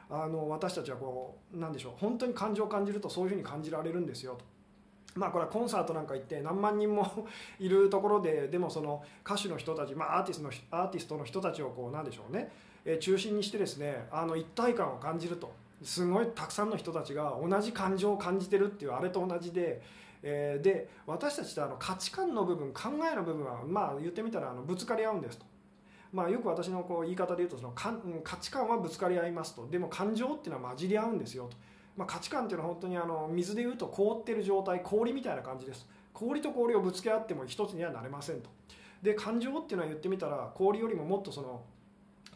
[0.09, 4.45] あの私たちはこうなんでしょう本当に感情を感じるとそういうふうに感じられるんですよと。
[5.15, 7.27] まあこれはコンサートなんか行って何万人も
[7.59, 12.49] いるところででもその歌手の人たち、まあ、アーティストのアーティストの人たちをこうなんでしょうね
[12.85, 15.51] え中心にしてですねあの一体感を感じると
[15.83, 19.81] すごいたくさんの人たちが同じ感情を感じてるっていうあれと同じで、
[20.21, 25.45] えー、で私たちとあの価値観の部分考えの部分はまあ言ってみたらあのぶつかり合うんですと。
[26.13, 29.67] まあ、よく私のこう言い方で言うとそのか価値観はぶつかり合いますと。
[29.69, 31.55] でも感情っていうのは混じり合うんですよと、
[31.95, 35.87] まあ、価値観っていうのは本当にあの水で言うと凍ってる状態氷みたいな感じです。
[36.13, 38.49] 氷と氷をぶつけ合っても一つにはなれませんと。
[39.01, 41.61] で感情っていうのは言ってみたら氷よりももっとその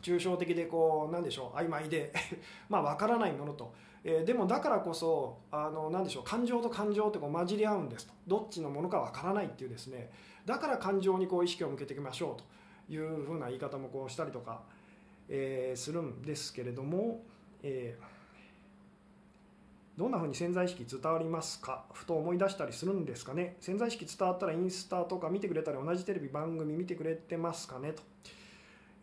[0.05, 2.13] 抽象的でこうなんでしょう曖昧で。
[2.69, 8.13] まあ分からないものと、えー、でもだからこそあのなんでしょう感情と感情ってこう混じり合うんですと。
[8.27, 10.11] どっちのものか分からないっていうですね。
[10.45, 14.61] だから感情にこう意識を向けていきましょうというふうな言い方もこうしたりとか、
[15.27, 17.23] えー、するんですけれども、
[17.63, 21.85] えー、どんなふうに潜在意識伝わりますか？
[21.93, 23.57] ふと思い出したりするんですかね？
[23.59, 27.93] 潜在意識伝わったらインスタとか見てくれたり同じテレビ番組見てくれてますかね？
[27.93, 28.03] と。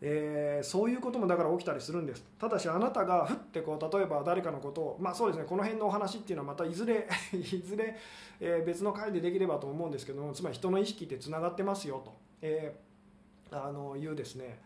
[0.05, 2.25] えー、そういうこともだから起きたりするんです。
[2.37, 7.95] ただしあなたがふってこう例えば誰かのことをまあそうですねこの辺のお話っていうのはまたいずれ いずれ、
[8.41, 14.59] えー、別の回でできればと思うんですけどもつまり人の意識ってつながってますよと、えー、あのいうですね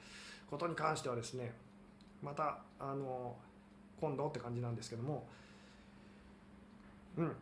[0.50, 1.54] ことに関してはですね
[2.24, 3.36] またあの
[4.02, 5.28] 今度って感じなんですけども
[7.16, 7.36] うん。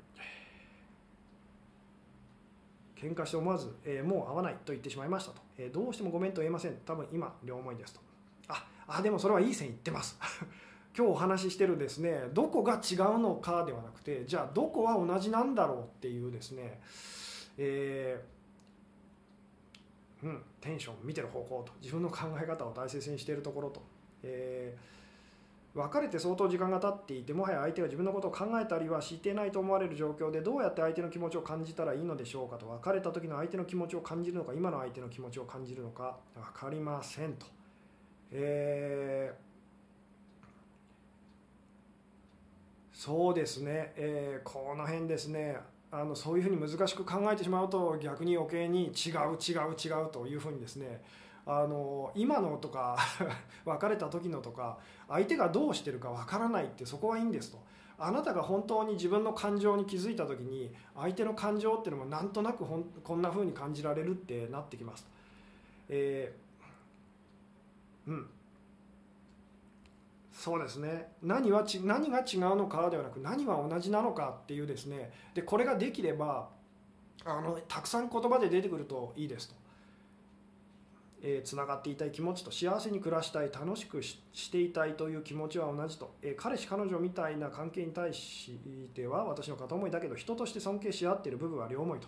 [2.95, 6.77] 喧嘩して思わず、えー、もう会わないと言ってしまいましたと、えー、どうしてもごめんと言えません。
[6.85, 7.99] 多分今両思いですと。
[8.47, 10.17] ああでもそれはいい線いってます。
[10.97, 16.79] 今日お話ししてるですねどこが違うのかではなくてじゃあどこは同じなんだろうっていうですね、
[17.57, 21.73] えー、うん、テンション見てる方向と。
[21.81, 23.81] 自分の考え方を大切にしているところと、
[24.23, 24.95] えー
[25.75, 37.45] 別れて相当時間が経っていてもはや相手が自分のことを考えたりはしてないと思われる状況でどうやって相手の気持ちを感じたらいいのでしょうかと別れた時の相手の気持ちを感じるのか今の相手の気持ちを感じるのか分かりませんと。
[38.31, 39.45] えー
[42.95, 45.57] そうですね、えー、この辺ですね
[45.91, 51.03] あのそういうふうに難しく考えてしまうと逆に余計に違う違う違うというふうにですね
[51.47, 52.97] あの今のとか
[53.65, 54.77] 別れた時のとか
[55.07, 57.59] 相手がどうしてるかわからないってそこはいいんですと。
[57.97, 65.09] あなたが本当に自分の感情に気づいた時に相手の感情っていうのもなんとなくほんこんな風に感じられるってなってきますと、
[65.89, 68.29] えー、うん。
[70.33, 71.13] そうですね。
[71.23, 75.13] 何はち何が違うのかではなく何は同じなのかっていうですね。
[75.33, 76.49] でこれができれば
[77.23, 79.64] あのたくさん言葉で出てくるといいですと。
[81.21, 84.19] えつながっていたい気持ちと幸せに暮らしたい楽しくし
[84.51, 88.59] ていたいという気持ちは同じと、え彼氏彼女みたいな関係に対し
[88.93, 92.07] ては私の片思いだけど人として尊敬し合っている部分は両思いと。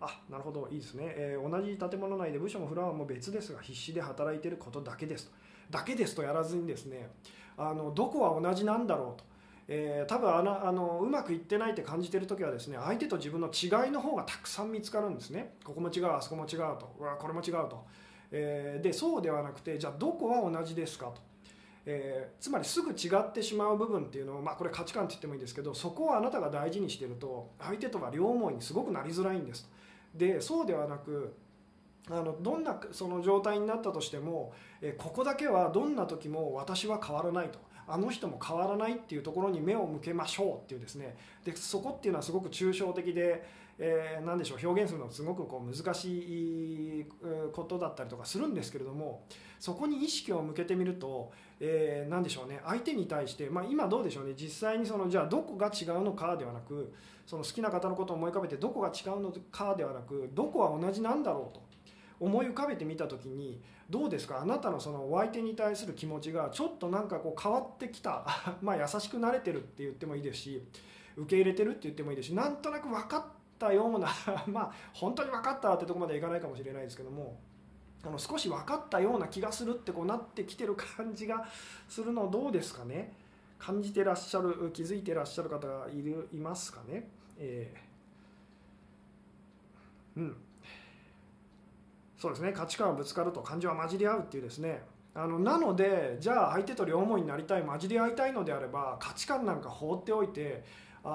[0.00, 0.68] あなるほど。
[0.70, 5.32] いいですね、えー、同じ建物内で部署もフラワーも別ですが必死で働いていることだけですと。
[5.70, 7.10] だけですとやらずにですね
[7.56, 9.24] あのどこは同じなんだろうと。
[9.70, 15.56] えー、多分あのあのうまくいってないって感じてる時はですね相手と自分の違いの方がたくさん見つかるんですね。
[15.62, 16.94] ここも違うあそこも違うと。
[16.98, 17.84] うわこれも違うと。
[18.30, 21.14] えー、でそうではなくてじゃあどこは同じですかと、
[21.86, 29.68] えー、つまりすぐ違ってしまう部分っていうのを、まあ、これ価値観って言ってもいいんですけどそこをあなたが大事にしてると相手とは両思いにすごくなりづらいんです
[30.14, 31.34] でそうではなく
[32.10, 37.58] あのどんなその状態になったとしても、えここだけはどんな時も私は変わらないと。
[37.90, 41.16] あの人も変わらないっていうところに目を向けましょうっていうですね。
[41.42, 43.46] でそこっていうのはすごく抽象的で
[43.80, 47.06] えー、何でしょう表現するのすごくこう難しい
[47.52, 49.24] ことだったりとかするんですけれども
[49.60, 56.92] そこに意識を向けてみると、えー、何でしょうね相手に対して、まあ、今どうでしょうね実際にそのじゃあどこが違うのかではなく
[57.26, 61.62] その好きな方のことを思い浮かべてどこが違うのかではなくどこは同じなんだろうと
[62.20, 68.26] 思い浮かべてみた時にどうですかあなたのそのお相手に対する気持ちがちょっとなんかこう変わってきた
[68.60, 70.62] まあ優しくなれてるって言ってもいいですし
[71.16, 73.24] 受け入れてるって言ってもいいですしなんとなく分かっ
[73.58, 74.08] たような
[74.46, 77.38] まあ本当に分かったってとこまではいかないかもしれないですけども
[78.06, 81.46] あの少し分かったような気がするってこうなってきてる感じが
[81.88, 83.12] するのどうですかね？
[83.58, 90.36] 感じてらっしゃる気づいてらっしゃる方がいるいますかね、えー、うん。
[92.16, 92.52] そうですね。
[92.52, 94.82] 価値観はぶつかると感情は混じり合うっていうですね。
[95.14, 100.62] あのなのでじゃあ相手と両思いになりたい混じり合いたいのであれば価値観なんか放っておいて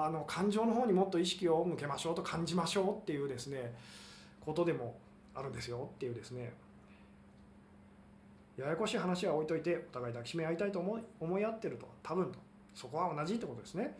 [0.02, 3.74] あの感情の方にもっと意識を向けましょうと感じましょうっていうですね
[4.40, 4.96] ことでも
[5.34, 6.52] あるんですよっていうですね。
[8.56, 11.88] ややこしい話は置いといてお互い抱きしめ合いたいと思い思い合ってると。
[12.02, 12.38] 多分と。
[12.74, 13.96] そこは同じってことですね、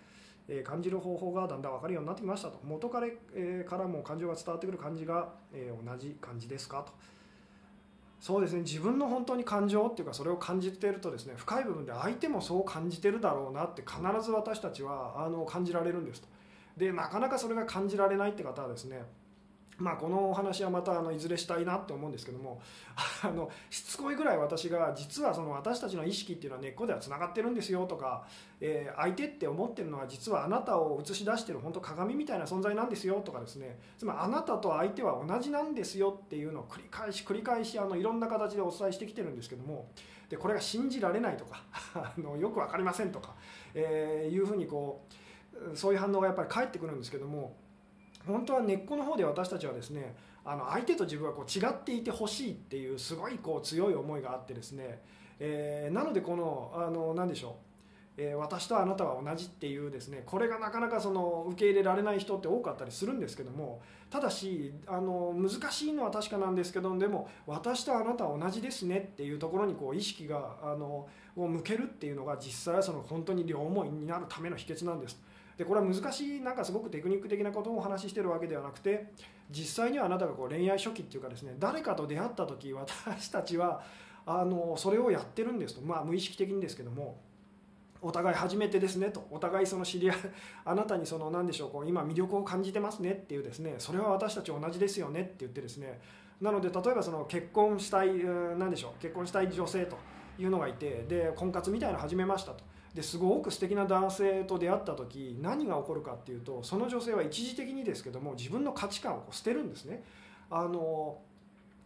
[0.49, 2.59] えー、感じる方法がだんだん分かるようになってきましたと。
[2.65, 6.93] 元彼、えー、からも感情が伝わってくる感じが、えー、同じ感じですかと。
[8.25, 8.63] そうですね。
[8.63, 16.29] 自分の本当に感情っていうかそれを感じているとですね深い部分で相手もそう感じてるだろうなって必ず私たちはあの感じられるんですと。
[16.75, 19.03] でなかなかそれが感じられないって方はですね
[19.79, 22.61] まあ、このお話はまたあのいずれしたいなって思うんですけども
[23.23, 28.25] あのしつこいぐらい私が実はその私たちの意識っていうのは根っこではつながってるんですよとか、
[28.61, 33.79] えー、相手って思ってるのは実はあなたを映し出してる本当鏡みたいな存在なんですよとかですね。
[33.99, 39.89] つまりあなたと相手は同じなんですよっていうのを繰り返し繰り返しあのいろんな形でお伝えしてきてるんですけども
[40.29, 41.63] でこれが信じられないとか
[41.95, 43.35] あのよく分かりませんとか、
[43.75, 45.05] えー、いうふうにこ
[45.73, 47.57] うそういう反応がやっぱり返ってくるんですけども
[48.27, 55.01] 本当は根っこの方で私たちはですねあの相手と自分はこう違っていてほしいっていうすごいこう強い思いがあってですね、
[55.39, 57.75] えー、なのでこのあの何でしょう
[58.17, 75.21] えー、私とあなたは同じっていうですねこれがなかなかその受け入れられない人って多かったりするんですけどもただしあの難しいのは確かなんですけどでも私とあなたは同じですねっていうところにこう意識があのを向けるっていうのが実際はその本当に両思いになるための秘訣なんです。
[75.57, 79.11] でこれは難しいなんかすごくテクニック的なことをお話ししてるわけではなくて
[79.51, 83.83] 実際にはあなたがこう恋愛初期っていうかですね誰かと出会った時私たちは
[84.27, 85.83] あのそれをやってるんですと。
[85.83, 87.19] まあ無意識的にですけども
[88.01, 89.27] お互い初めてですねと。
[89.31, 90.17] お互いその知り合い
[90.65, 96.01] あなたにその何でしょうこう今魅力を感じてますねっていうですねそれは私たち同じですよねって言ってですね。
[96.41, 98.11] なので例えばその結婚したい
[98.59, 99.97] 何でしょう結婚したい女性と
[100.39, 102.65] いうのがいてで婚活みたいなの始めましたと。
[102.95, 110.03] ですごく素敵な男性と出会った時何が起こるかっていうとその女性は一時的にですけども自分の価値観を捨てるんですね。
[110.51, 111.19] あの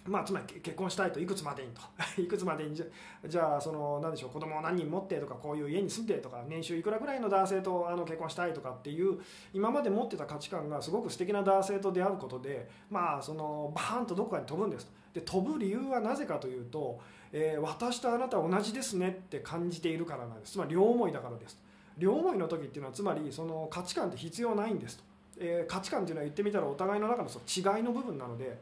[0.06, 1.82] まあ、つまり結婚したいといくつまでにと
[2.22, 9.20] いくつまでにじゃあその何でしょう子供を何人持ってとかこういう家に住んでとか年収いくらぐらいの男性とあの結婚したいとかっていう
[9.52, 17.00] 今まで持ってた価値観がすごく素敵な男性と出会うことでまあそのバーンとどこかに飛ぶんですで飛ぶ理由はなぜかというと、
[17.32, 20.52] えー、私とあなたは同じですねって感じているからなんです。
[20.52, 21.58] つまり両思いだからです。
[21.96, 25.04] 両思いの時っていうのはつまりその価値観って必要ないんですと、
[25.38, 28.56] えー、価値観っていうのは言ってみたらお互いの中のその違いの部分なので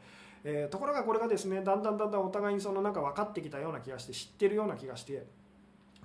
[0.48, 5.26] えー、ところがこれがですねだんだんだんだんお互いにそのなんか分かってきたような気がして知ってるような気がして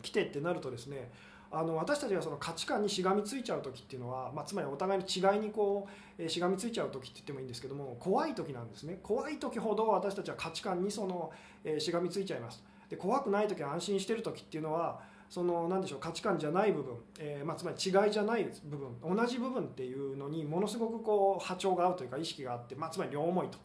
[0.01, 1.11] 来てってなるとですね
[1.51, 5.87] あの私たちがその価値観にしがみついちゃう時っていうのは、まあ、つまりお互いの違いにこ
[6.17, 11.31] う、えー、しがみついちゃう時って言ってもいいんですけども怖い時なんですね怖い時ほど私たちは価値観にその、
[11.65, 23.57] えー、しがみついちゃいますで怖くない時安心してる時っていうのはその何でしょう価値観じゃない部分、えー、まあ、つまり違いじゃない部分同じ部分っていうのにものすごくこう波長が合うというか意識があって、まあ、つまり両思いと。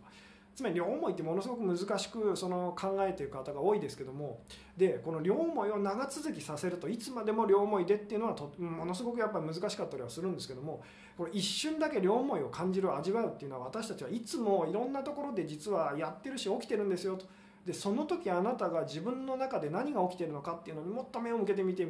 [0.56, 4.40] つまり両思いってものすごく難しくその考えている方が多いですけども
[4.74, 10.82] でこの両思いを長続きさせるといつまでも両思いでっていうのはとものすごくやっぱり難しかったりはするんですけども
[11.18, 17.26] これ一瞬だけ両思いを感じる味わうっていうのは私たちはいつもいろんなところで実はやってるし起きてるんですよと。
[17.66, 21.86] でその時あなたが自分の中で何が起きてるのかっていうのにもっと目を向けてみて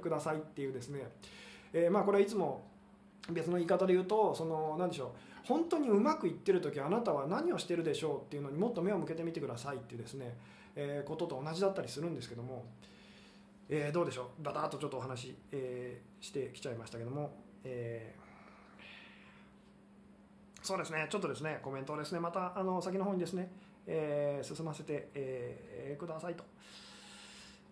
[0.00, 1.06] くださいっていうですね、
[1.72, 2.64] えー、まあこれはいつも
[3.30, 10.36] 別の言い方で言うとその何でしょう本当にうまくいってる時あなたは何をしてるでしょうっていうのにもっと目を向けてみてくださいっていうですね、
[10.76, 12.64] えー、ことと同じだったりするんですけども、
[13.68, 14.42] えー、どうでしょう？
[14.44, 17.34] だだっとちょっとお話、えー、してきちゃいましたけども、
[17.64, 18.14] え、
[20.62, 23.50] そうですねちょっとですねコメントをですねまたあの先の方にですね、
[23.86, 26.44] えー、進ませて、えー、くださいと。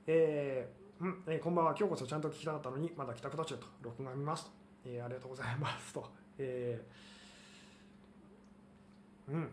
[0.07, 0.69] え
[1.01, 1.75] うんえー、こんばんは。
[1.79, 3.67] 今日こそちゃんと聞きたかったのにまだ帰宅途中と。
[3.81, 4.51] 録画見ますと、
[4.85, 6.05] えー、ありがとうございますと、
[6.37, 7.10] えー
[9.33, 9.49] うん。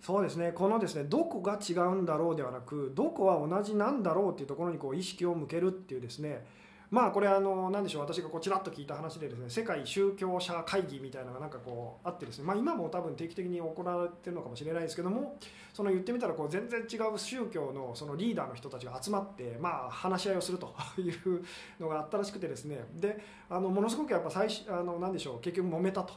[0.00, 0.52] そうですね。
[0.52, 6.46] このですねどこが違うんだろうではなくどこは同じなんだろうっていうところにこう意識を向けるっていうですね。
[6.90, 8.02] まあこれあの何でしょう。
[8.02, 12.46] 私がこうちらっと聞いた話でですね世界宗教者会議みたいなのがなんかこうあってですね。
[12.46, 15.36] まあ今も多分定期的に行われてるのかもしれないですけども
[15.74, 21.44] その言ってみたらこう全然違う宗教のそのリーダーの人たちが集まってまあ話し合いをするという
[21.78, 22.78] のがあったらしくてですね。
[22.94, 25.40] であのものすごくやっぱ最あの何でしょう。
[25.40, 26.14] 結局揉めたと。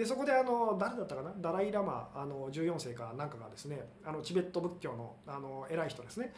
[0.00, 1.30] でそこであの誰だったかな？
[1.42, 6.32] ダライ・ラマあの14世かなんかがですねあのチベット仏教のあの偉い人ですね。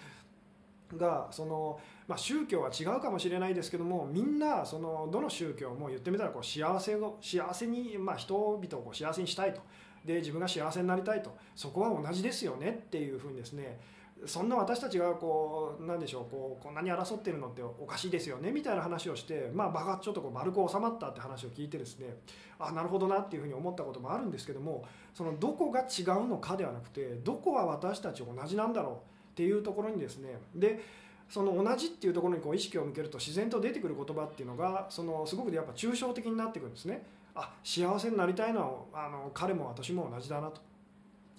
[0.97, 9.61] がその、まあ、宗教は違うかもしれないですけどもみんなそのどの宗教も言ってみたらこう幸せを幸せに、まあ、人々をこう幸せにしたいと。
[10.05, 11.33] で自分が幸せになりたいと。
[11.55, 13.79] そこは同じですよねっていうふうにですね
[14.27, 22.17] そんな私たちがこうなんでしょうこうこんなに争ってるのっておかしいですよねみたいな話をしてまあ場がちょっとこう丸く収まったって話を聞いてですね
[22.59, 30.81] あなるほどなっていうふうに思ったこともあるんですけどもそのどこが違うのかではなくてどこは私たち同じなんだろうっていうところにですねで
[31.29, 37.03] その同じっていうところにこう意識を向けると自然と出てくる言葉っていうのがそのすごくやっぱ抽象的になってくるんですね。
[37.35, 40.61] あ幸せになりたいのはあの彼も私も同じだなと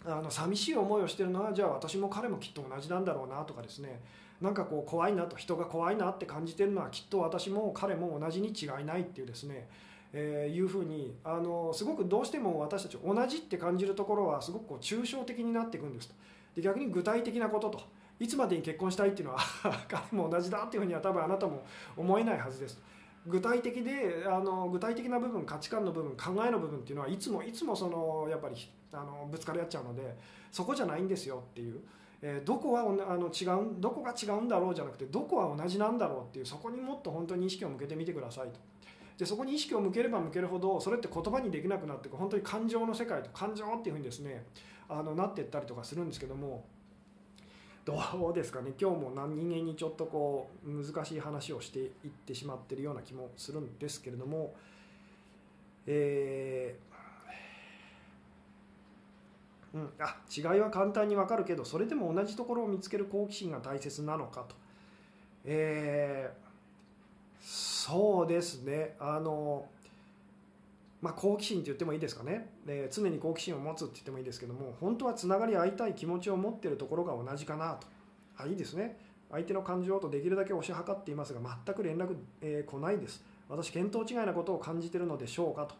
[0.05, 4.01] あの寂しい思いをしてるのはじゃあ私も彼もきっと同じなんだろうなとかですね。
[4.41, 9.69] なんかこう怖いなと人が怖いなって感じてるのはきっと私も彼も同じに違いないっていうですね、
[10.11, 16.15] えー、いうふうにあのすごくどうしても私たち同じって感じるところはすごくこう抽象的になっていくんですと。
[16.55, 17.81] で逆に具体的なことと
[18.19, 19.39] いつまでに結婚したいっていうのは
[19.87, 21.63] 彼も同じだっていうふうには多分あなたも
[21.95, 22.81] 思えないはずです
[23.25, 28.55] 具体的であの具体的な部分価値観の部分考えの部分っていうのはいつもいつもそのやっぱり
[28.91, 30.15] あのぶつかり合っちゃうので
[30.51, 31.79] そこじゃないんですよっていう、
[32.21, 32.83] えー、どこはあ
[33.17, 38.59] の違うどこが違うんだろうじゃなくてどこは同じなんだろうっていうそこにもっと本当に意識を向けてみてくださいと。
[39.17, 44.45] でそこに意識を向ければ向けるほどそれって言葉にできなくなって本当に感情の世界と感情っていうふうにですね
[44.89, 46.65] あのなっていったりとかするんですけども
[47.85, 48.73] どうですかね。
[48.79, 51.89] 今日も何人間にちょっとこう難しい話をしていっ
[52.25, 54.55] てしまってるような気もするんですけれども。
[55.85, 56.93] えー
[59.73, 64.55] うん、あ違いは簡単に分かるけどそれでも同じところを見つける好奇心が大切なのかと、
[65.45, 66.43] えー、
[67.41, 68.95] そうですね。
[68.99, 69.65] あの、
[71.03, 77.87] まあ、好奇心って言ってもいいですかね、え、常に好奇心を持つって言ってもいいですけども本当はつながり合いたい気持ちを持ってるところが同じかなと。
[78.37, 78.97] あいいですね。
[79.29, 83.21] 相手の感情とできるだけ推し量っていますが全く連絡、えー、来ないです。
[83.49, 85.75] 私見当違いなことを感じてるのでしょうかと。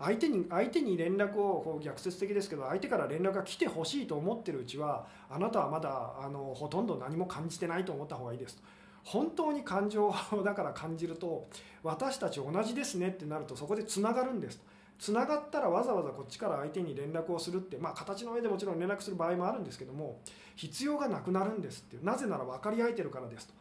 [0.00, 8.62] 相手に相手に連絡をこう逆説的ですけど相手から連絡が来てほしいと思ってるうちはあなたはまだあのほとんど何も感じてないと思った方がいいですと。
[9.06, 10.12] 本当に感情
[10.44, 11.46] だから感じると
[11.84, 14.60] 私たち同じですねってなるとそこでつながるんです。
[14.98, 20.18] つながったらわざわざこっちから相手に連絡をするってまあ形の上でもちろん連絡する場合もあるんですけども
[20.56, 23.54] 必要がなくなるんですってなぜなら分かり合えてるからですと。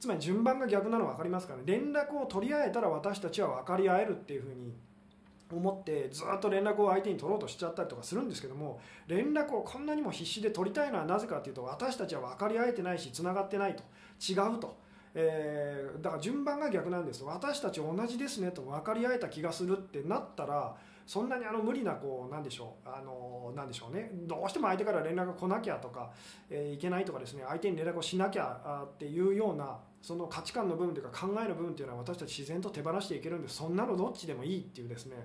[0.00, 1.64] つまり順番が逆なの分かりますからね。
[1.66, 4.72] 連絡を取り合えたら私たちは分かり合えるっていうふうに
[5.56, 13.82] 思ってずっと連絡を相手に取ろうとしちゃったりとかするんですけども連絡をこんなにも必死で取りたいのはなぜかというと私たちは分かり合えてないしつながってないと。
[14.20, 14.76] 違うと、
[15.14, 20.74] えー、だから順番が逆なんです私たち同じですねと分かり合えた気がするってなったら
[21.06, 24.10] そんなにあの無理なこうなんでしょうあのなんでしょうね。
[24.26, 26.10] どうしても相手から連絡が来なきゃとか、
[26.50, 35.16] えー、いけないとかですね相手に連絡をしなきゃっていうようなその価値観の部分というか考えの部分というのは私たち自然と手放していけるんでそんなのどっちでもいいっていうですね。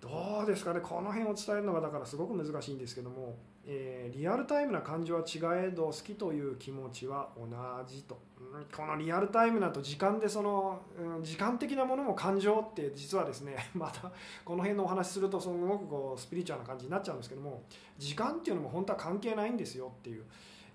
[0.00, 0.80] どうですかね。
[0.80, 3.34] この辺を伝えるのがだからすごく難しいんですけども、
[3.66, 7.46] えー、リアルタイムな感情は違えど好きという気持ちは同
[7.86, 14.12] じと、うん、このリアルタイムだと時間でその、うん、時間的なものも感情って実はですね また
[14.44, 17.62] この辺のお話するとすごくこうスピリチュアルな感じになっちゃうんですけども
[17.96, 20.24] 時間っていうのも本当は関係ないんですよっていう、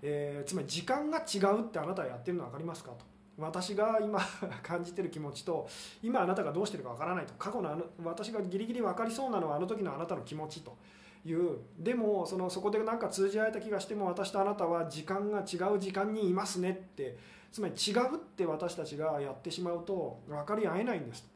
[0.02, 3.04] えー、つまり時間が違うってあなたはやってるの分かりますかと。
[3.38, 4.20] 私が今
[4.62, 5.66] 感じてる気持ちと
[6.02, 7.34] 今あなたがどうしてるかわからないと。
[7.38, 10.76] 過去のあの私がギリギリ分かりそうなのはあの時のあなたの気持ちと
[11.24, 11.58] いう。
[11.78, 17.40] でもそのそこでなんか通じ合えた気がしても私とあなたは時間が違う時間にいますねって。
[17.52, 21.28] つまり違うって私たちがやってしまうと分かり合えないんです。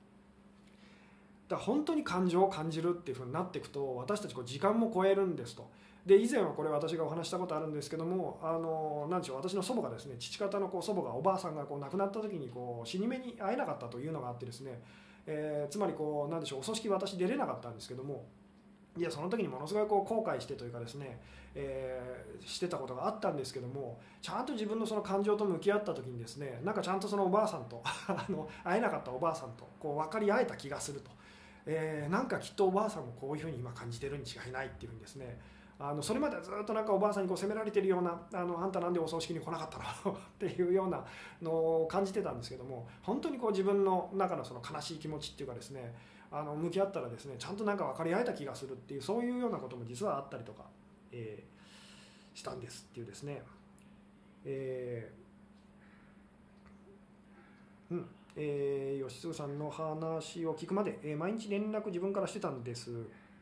[1.49, 5.69] だから本当に感情を感じるっていうふうになっていくと私たちこう時間も超えるんですと。
[6.07, 14.83] で以前はこれ私がお話したことあるんですけどもあの何でしょう私の祖母がですね父方のこう祖母がおばあさんがこう亡くなった時にこう死に目に会えなかったというのがあってですね、
[15.27, 18.27] えー、つまりこう何でしょうお葬式私出れなかったんですけども
[18.97, 21.21] いやその時にものすごいこう後悔してというかですね、
[21.55, 31.11] えー、してたことがあったんですけどもちゃんと自分のその感情と向き合った時にですねなんかちゃんとそのおばあさんと あの会えなかったおばあさんとこう分かり合えた気がすると、
[31.67, 35.41] えー、なんかきっとおばあさんもこういうふうに今感じてるに違いないっていうんですね。
[35.87, 39.79] あのそれまでずっとなんかおばあさんにこう責められてるようなあのあんたなんでお葬式に来なかった
[40.09, 40.17] の？
[40.17, 41.05] っていうような
[41.43, 45.95] のを感じてたんですけども本当にこう自分の中のその悲しい気持ちっていうかですね
[46.33, 50.65] あの向き合ったらですねちゃんとなんか分かり合えた気がするっていうそういうようなことも実はあったりとか、
[51.13, 53.43] えー、したんですっていうですね、
[54.47, 58.07] えー、うん。
[58.37, 62.91] えー、吉嗣さんの話を聞くまで、えー、毎日連絡自分からしてたんです。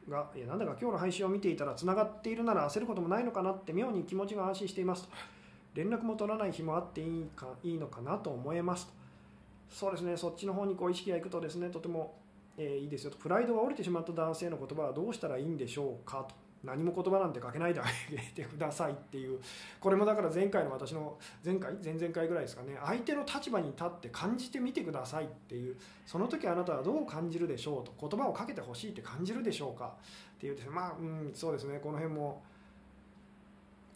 [0.08, 5.08] が、いやなんだか今日の配信を見ていたらつながっているなら焦ることもないのかなって妙に気持ちが安心していますと。
[5.74, 8.92] 連絡も取らない日もあっていいかいいのかなと思えますと。
[9.70, 12.14] そうですねそっちの方にこう意識がいくとですねとても、
[12.58, 13.16] えー、いいですよと。
[13.16, 16.41] プライドが折れてしまった男性の言葉はどうしたらいいんでしょうかと。
[16.64, 19.40] 何も言葉なんて書けないであげてくださいっていう。
[19.80, 21.74] これもだから前回の私の前回？
[21.82, 22.78] 前々回ぐらいですかね。
[22.84, 25.76] 相手の立場に立って感じてみてくださいっていう。
[26.06, 28.08] その時あなたはどう感じるでしょうと。
[28.08, 29.96] 言葉をかけてほしいって感じるでしょうか？
[30.36, 30.70] っていうですね。
[30.70, 31.80] まあうんそうですね。
[31.80, 32.42] この辺も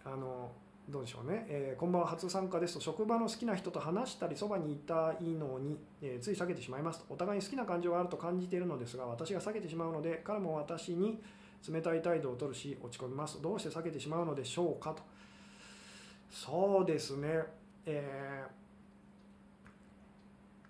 [0.04, 0.50] あの
[0.88, 2.80] どうでしょうね、えー、こんばんは初参加ですと。
[2.80, 7.06] 職場の好きな人と話したりそばにいたいのに、えー、つい避けてしまいますと。
[7.12, 11.20] お互いに好きな感情があると感じているのですが私が避けてしまうので彼も私に
[11.72, 13.40] 冷たい態度を取るし落ち込みます。
[13.42, 14.90] どうして避けてしまうのでしょうか？
[14.92, 15.02] と。
[16.30, 17.42] そうですね。
[17.86, 18.44] え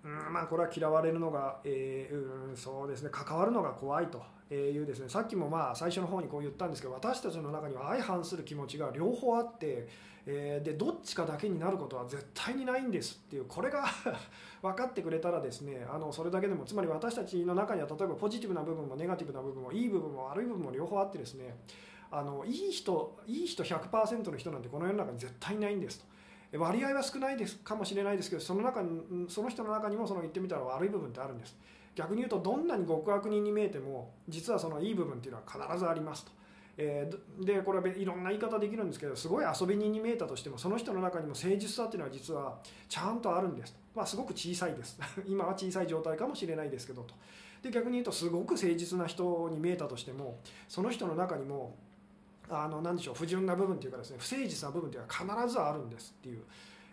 [0.04, 3.10] ー、うんまあこれは嫌われるのが、えー、うんそうですね。
[3.10, 4.22] 関わるのが怖いと
[4.54, 5.08] いうですね。
[5.08, 9.88] さっきもまあ最初の方にこう言ったんですけど私たちの中には相反する気持ちが両方あって、
[10.28, 13.84] えー、でどっちかだけになることは絶対にないんですっていうこれが
[14.60, 21.56] 分かってくれたらですねあのそれだけでもつまり私たちの中には例えばポジティブな部分もネガティブな部分もいい部分も悪い部分も両方あってですね
[22.10, 26.16] あのいい人いい人100%の人なんてこの世の中に絶対ないんですと。
[26.58, 31.56] 割合は少ないですかもしれないですけどその中にその人の中にもその言ってみたら悪い部分ってあるんです。
[31.94, 36.32] 逆に言うとどんなに極悪人に見えても実はそのいい部分っていうのは必ずありますと。
[36.78, 42.58] えー、でこれはいろんな言い方できるんですけどすごい遊び人に見えたとしてもその人の中にも誠実さっていうのは実は
[42.88, 43.74] ちゃんとあるんです。
[43.94, 44.98] まあ、すごく小さいです。
[45.26, 47.14] 今は小さい状態かもしれないですけどと。
[47.62, 51.76] で逆に言うとすごく誠実な人に見えたとしてもその人の中にも
[52.48, 56.42] あの何でしょう不純な部分っていうかですね不誠実な部分っていうのは必ずあるんですっていう。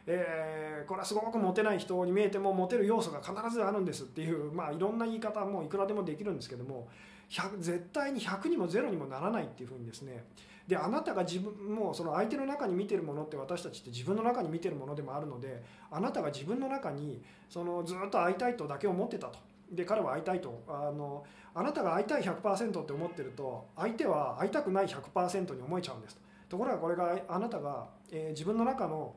[0.06, 6.90] えー、これはすごくモテない人に見えてもモテる要素が必ずあるんですっていう、まあ、いろんな言い方もいくらでもできるんですけども
[7.30, 10.24] 絶対に100にも0にもならないっていうふうにですね。
[10.68, 15.62] であなたが自分もその相手の中に見てるものって私たちって自分の中に見てるものでもあるので
[15.92, 19.40] あなたが自分の中にそのずっと会いたいとだけ思ってたと。
[19.72, 20.64] で彼は会いたいと。
[20.68, 26.18] あのあなたが会いたい100%って思ってると相手は会いたくない100%に思えちゃうんです。
[26.50, 29.14] ところがこれがあなたが、えー、自分の中の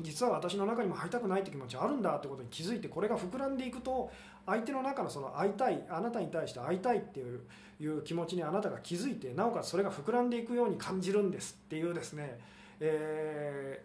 [0.00, 4.10] 実は私の中にも会いたくないって気持ちあるんだってことに気づいてこれが膨らんでいくと
[4.50, 7.40] 相手の中のその会いたいあなたに対して会いたいっていう
[7.80, 12.38] いう気持ちにあなたが気づいてなおかつそれが膨らんでいくように感じるんですっていうですね、
[12.78, 13.82] え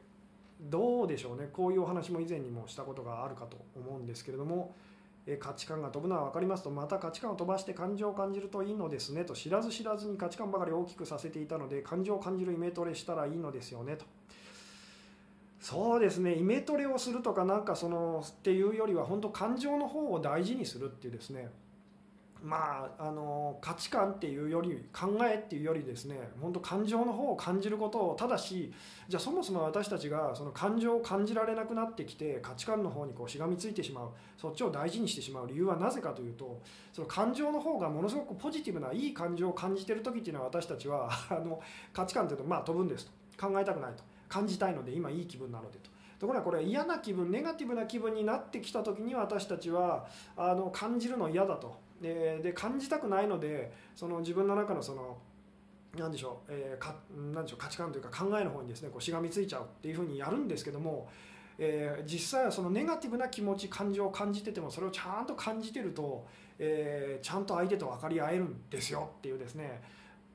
[0.61, 1.47] ー、どうでしょうね。
[1.53, 4.75] こういうお話も以前にもしたことがあるかと思うんですけれども、
[5.27, 14.05] え価値観が飛ぶのは分かりますとまた価値観を飛ばして感情を感じるといいのですねと知らず知らずに価値観ばかり大きくさせていたので感情を感じるイメトレしたらいいのですよねと。
[15.65, 16.35] そうですね。
[16.35, 21.49] イメトレをするとかなんかそのっていうよりは本当感情の方を大事にするっていうですね。
[22.43, 26.29] まあ、あの価値観っていうより考えっていうよりですね。
[26.39, 28.71] 本当感情の方を感じることをただし
[29.09, 34.09] じゃあそもそも私たちがその感情を感じられなくなってきて価値観の方にこうしがみついてしまう。
[34.37, 35.47] そっちを大事にしてしまう。
[35.47, 36.61] 理由はなぜかというと
[36.93, 41.59] その感情の方がものすごくポジティブないい感情を感じてる時っていうのは私たちはあの
[41.91, 43.11] 価値観っていうとまあ飛ぶんですと。
[43.35, 44.03] 考えたくないと。
[44.27, 45.89] 感じたいので今いい気分なのでと。
[46.19, 50.07] ところがこれ嫌な気分ネガティブな気分になってきた時に私たちは
[50.37, 55.17] あの感じるの嫌だとでで感じたくないのでその自分の中のその
[55.97, 56.95] 何でしょう,、えー、か
[57.33, 61.09] 何でしょう価値観というか考えの方にですねこうしがみついちゃうっていうふうにやるんですけども、
[61.57, 66.25] えー、実際はそのネガティブな気持ち感情を感じててもそれをちゃんと感じてると、
[66.59, 69.81] えー、ちゃんと相手と分かり合えるんですよっていうですね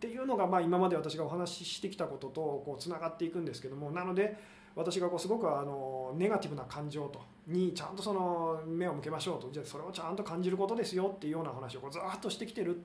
[0.00, 4.34] っていうのがまあ今まで私がお話ししてきたこととこうつながっていくんですけどもなので
[4.74, 12.84] 私がこうすごくあのネガティブな感情とにちゃんとその目を向けましょうとじゃあそれをちゃんと感じることですよっていうような話をこうずっとしてきてるん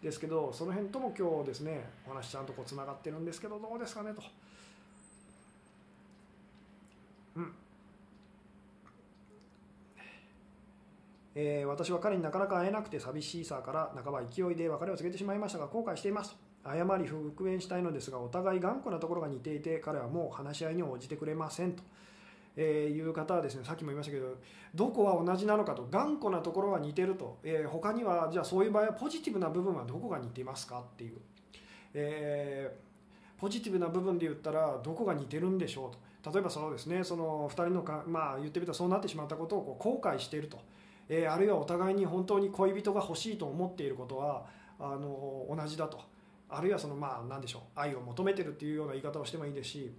[0.00, 4.22] ですけどその辺とも今日ですねお話ちゃんとこうつながってるんですけどどうですかねと。
[7.34, 7.52] うん
[11.34, 21.82] えー、私は彼になかなか会えなくて寂しいさから半ば勢いで別れを告げてしまいましたが後悔していますと謝り復縁したいのですがお互い頑固なところが似ていて彼はもう話し合いに応じてくれませんと。
[22.56, 24.36] えー、いう方はですねさっきも言いましたけど
[24.74, 31.18] どこは同じなのかと頑固なところは似てると、えー、他にはじゃあそういう場合はポジティブな部分はどこが似てますかっていう、
[31.94, 35.98] えー、ポジティブな部分で言ったらどこが似てるんでしょうと。
[36.30, 40.60] 例えばそうですねその2人のか、まあ、言ってみたらそうなってしまったことをこう後悔していると、
[41.08, 44.44] えー、あるいはお互いに本当に恋人が欲しいと思っていることは
[44.78, 46.11] あの同じだと。
[46.54, 49.92] あるいはそのまあ何でしょう愛を求めてるっていうような言い方をしてもいいですし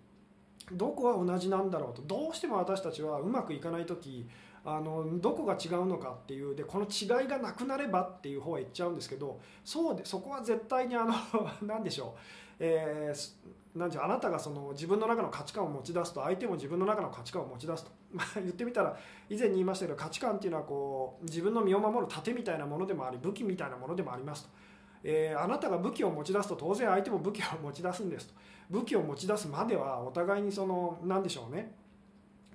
[0.72, 4.28] どこは同じなんだろうとどうしても私たちはうまくいかない時
[4.66, 11.14] あのどこが違うのかっていうでこの違いがなくなればっていう方へ行っちゃうんですけどそうでそこは絶対にあの
[11.62, 12.20] 何でしょう、
[12.60, 17.92] えー、なんあなたがその自分の中の価値観を持ち出すと相手も自分の中の価値観を持ち出すと、
[18.40, 18.98] 言ってみたら
[19.30, 24.63] 以前に言いましたけど価値観っていうのはこう自分の身を守る盾みたいなものでもあり武器みたいなものでもありますと。
[25.04, 28.34] えー、あなたが武器を持ち出すと当然相手も武器を持ち出すんですと。
[28.70, 31.76] 武器を持ち出すまではお互いにその何でしょうね。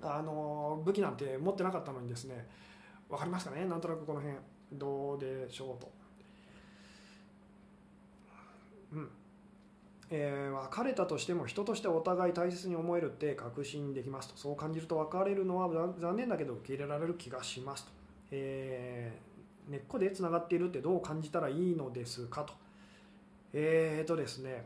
[0.01, 2.47] あの武器なんて持ってなかったのにですね。
[3.09, 3.65] 分かりますかね？
[3.65, 4.37] なんとなくこの辺。
[4.73, 5.91] どうでしょうと。
[8.93, 9.09] うん。
[10.11, 14.37] えー、別れたとしても人としてお互い大切に思えるって確信できますと。
[14.37, 15.69] そう感じると別れるのは
[15.99, 17.91] 残念だけど受け入れられる気がしますと、
[18.31, 19.28] えー、
[19.69, 22.53] 根っこでつながっているってどう感じたらいいのですかと。
[23.53, 24.65] えーとですね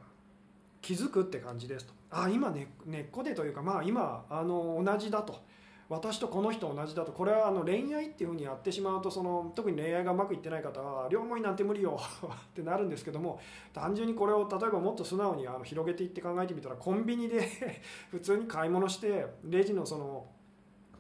[0.82, 1.94] 気づくって感じですと。
[2.12, 2.52] あ今
[2.86, 5.42] 根、っこでというかまあ今あの同じだと。
[5.90, 7.12] 私とこの人同じだと。
[7.12, 13.40] これはあの恋愛っていうふうにやってしまうとその特に恋愛がうまくいってない方は両思いなんて無理よ ってなるんですけども
[13.74, 17.48] 単純にこれを例えばもっと素直にあの広げていって考えてみたらコンビニで
[18.10, 20.26] 普通に買い物してレジのその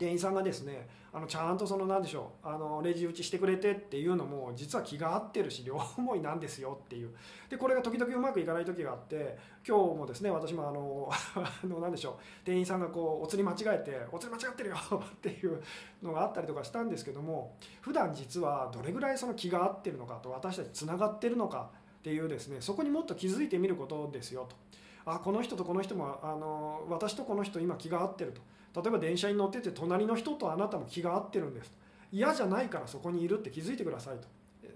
[0.03, 7.11] 店員さんがですねあのちゃんとその何でしょうあのレジ打ちしてくれてっていうのも実は気が合ってるし両思いなんですよっていう
[7.49, 15.61] でこれが時々うまくいかない時があって今日もですね私もあのあの何でしょう店員さんがこうお釣り間違えて「お釣り間違ってるよ」っていう
[16.01, 24.57] のがあったりとかしたんですけども普段実はどれぐらいその気が合ってるのかと私たちつながってるのかっていうですねそこにもっと気づいてみることですよと。
[25.05, 28.41] あこの人とこの人もあの私とこの人今気が合ってると
[28.75, 31.71] 例えば電車に乗ってて隣の人とあなたも気が合ってるんです
[32.11, 34.27] 嫌じゃないからそこにいるって気づいてくださいと。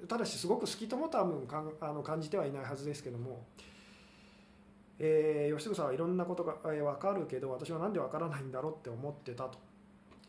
[0.08, 3.46] ただしすごく好きとも多分かんあの感じてはいないはずですけども、
[5.00, 9.60] えー、吉純さんはいろんなことが、えー、分かるけど私は何で分からないんだろうって思ってたと、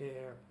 [0.01, 0.48] えー、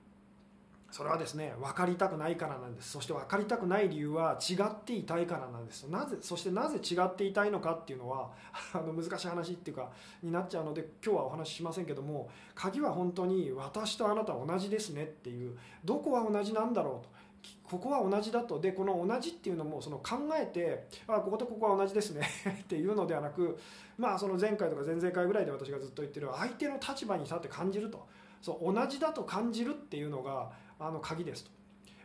[0.92, 2.92] それはですね分かりたくないからなんです。
[2.92, 5.84] そして分かりたくない理由は違っていたいからなんです。
[5.86, 8.32] なぜそしてなぜ違っていたいのかっていうのは
[8.74, 9.90] あの難しい話っていうか
[10.24, 17.18] になっちゃうので今日はお話ししませんけども鍵は本当に私とあなたは同じですねっていうどこは同じなんだろうと。
[17.64, 18.60] ここは同じだと。
[18.60, 22.26] でこの同じっていうのもその考えてあこことここは同じですね
[22.64, 23.58] っていうのではなく
[23.98, 28.08] まあその前回とか前々回ぐらいで私がずっと言ってる相手の立場に立って感じると。
[28.42, 31.52] そう同じだと感じるっていうのがあの鍵ですと。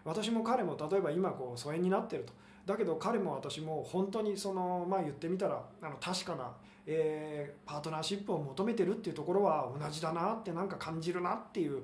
[0.04, 2.32] 私も彼も例えば今こう疎遠になってると。
[2.66, 6.52] だけど彼も私も本当にそのまあ言ってみたらあの確かな、
[6.86, 11.82] えー、パートナーシップを求めてるっていうところは同じだなってなんか感じるなっていう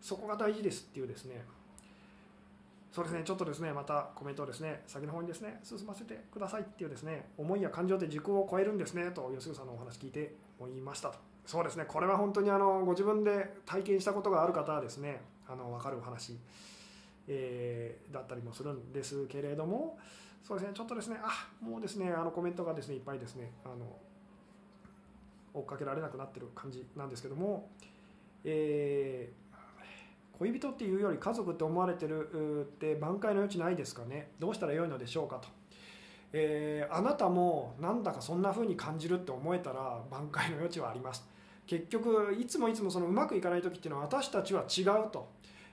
[0.00, 1.44] そこが大事ですっていうですね。
[2.90, 11.18] そうですね、ちょっとですね、またコメントをですね、先の方にですね、進ませてくださいっていうですね、思いや感情って時空を超えるんですね、と、吉純さんのお話聞いて思いましたと。
[11.46, 16.38] そうですね、これは本当にあのご自分で体験したことがある方はですね、あの分かるお話、
[17.26, 19.98] えー、だったりもするんですけれども、
[20.42, 23.96] そうですね、ちょっとですね、あもうですね、あのコメントがですね、いっぱいですね、あの
[25.52, 27.70] 追っかけられなくなってる感じなんですけども、
[28.44, 29.50] えー
[30.40, 34.30] 恋人っていうより家族って思われてるって挽回の余地ないですかね？
[34.38, 35.48] どうしたらよいのでしょうかと、
[36.32, 41.28] えー、あなたもなんだかそんな風に感じるって思えたら挽回の余地はあります。
[41.66, 45.28] 結局いつもいつもそのうまくいかない時っていうのは私たちは違うと、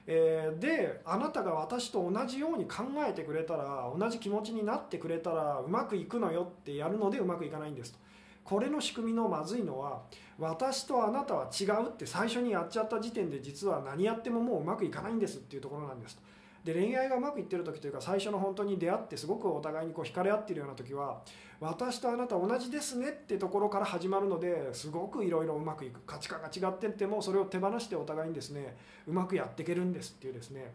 [0.09, 7.99] えー、であなたが私と同じように考えてくれたら同じ気持ちになってくれたらうまくいくのよってやるのでうまくいかないんですと
[8.45, 10.03] これの仕組みのまずいのは
[10.39, 16.21] 私とあなたは違うって最初にやっちゃった時点で実は何やってももううまくいかないんですっていうところなんですと。
[16.67, 21.21] で恋愛がうまくいってる時というか最初の本当に出会ってすごくお互いにこう惹かれ合ってるような時は
[21.61, 26.01] 私とあなた同じですねってところから始まるのですごくいろいろうまくいく。
[26.05, 28.75] 価値観が違ってってもそれを手放してお互いにですね
[29.07, 30.73] うまくやっていけるんですっていうですね。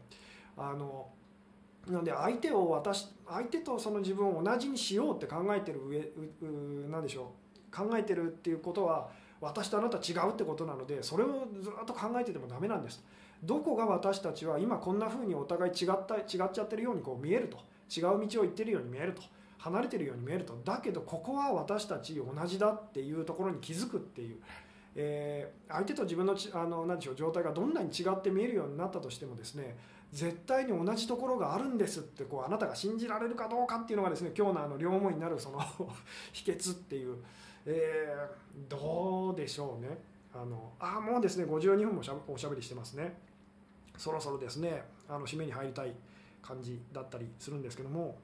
[0.56, 1.08] あの
[1.86, 6.08] なので相手を私相手とその自分を同じにしようって考えてる上
[6.88, 7.32] 何でしょ
[7.70, 7.76] う。
[7.76, 9.10] 考えてるっていうことは
[9.42, 13.04] 私とあなた違うってことなのでそれをずっと考えててもダメなんです。
[13.42, 17.58] どこが私たちは今こんな風にお互い違った違っちゃってるようにこう見えると
[17.94, 19.22] 違う道を行ってるように見えると
[19.58, 24.36] 離れてるように見えるとだけどここは私たち同じだっていうところに気づくっていう、
[24.96, 29.76] えー、相手と自分のちあの何でしょう状態がどんなに違って見えるようになったとしてもですね
[30.12, 35.60] 絶対に同じところがあるんですってこうあなたが信じられるかどうかっていうのがですね今日のあの両思いになるその
[36.32, 37.16] 秘訣っていう。
[37.64, 39.96] えー、どうでしょうね。
[40.34, 43.16] あのあもうですね52分もおしゃべりしてますね。
[44.02, 45.94] そろそろですねあの締めに入りたい
[46.42, 48.16] 感じだったりするんですけども。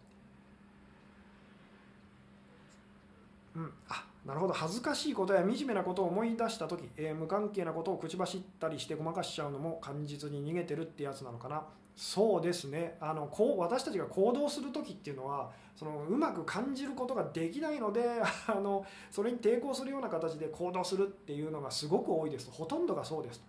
[3.54, 4.52] うんあなるほど。
[4.52, 11.62] 恥ずかしいことや惨めなことを思い出した時、えー、無関係なことを口走ったりしてごまかしちゃうのも感じずに逃げてるってやつなのかな。
[11.96, 12.96] そうですね。
[13.00, 18.02] あのこう私たちが行動する時っていうのはそのうまく感じることができないので
[18.48, 22.50] あのそれに抵抗するような形で行動するっていうのがすごく多いです。
[22.50, 23.40] ほとんどがそうです。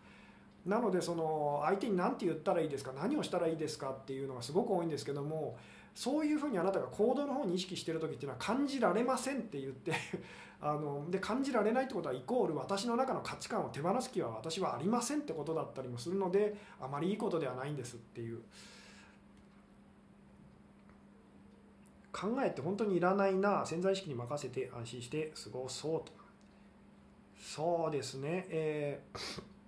[0.66, 5.57] なのでその相手に何て言ったらいいですか何をしたらいいですかっていうのがすごく多いんですけども
[5.95, 9.93] そういうふうにあなたが行動の方に意識してる時っていうのは感じられませんって言って
[10.62, 18.41] あので感じられないってことはイコール私の中の価値観を手放す気は私はありませんってことだったりもするのであまりいいことではないんですっていう。
[22.12, 26.12] 考えって本当にいらないな潜在意識に任せて安心して過ごそうと。
[27.38, 28.45] そうですね。
[28.49, 29.59] えー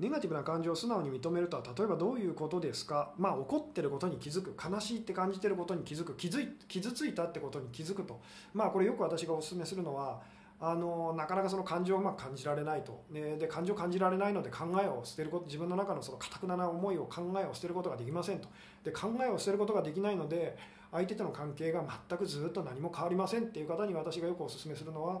[0.00, 3.12] ネガティブな感情を素直に認めるとは例えばどういうことですか？
[3.16, 8.20] まあ怒ってることに気づく悲しいって感じてることに気づく気づい傷ついたってことに気づくと。
[8.52, 10.20] まあこれよく私がお勧めするのは
[10.60, 18.48] あのなかなかその感情をうまく感じられないと、ね、で感情を感じられないので考えを捨てること自分の中のそのかたくなな思いを考えを捨てることができませんと。
[18.82, 20.56] で考えを捨てることができないので
[20.90, 25.20] 相手との関係が全くずっと何も変わりませんっていう方に私がよくお勧めするのは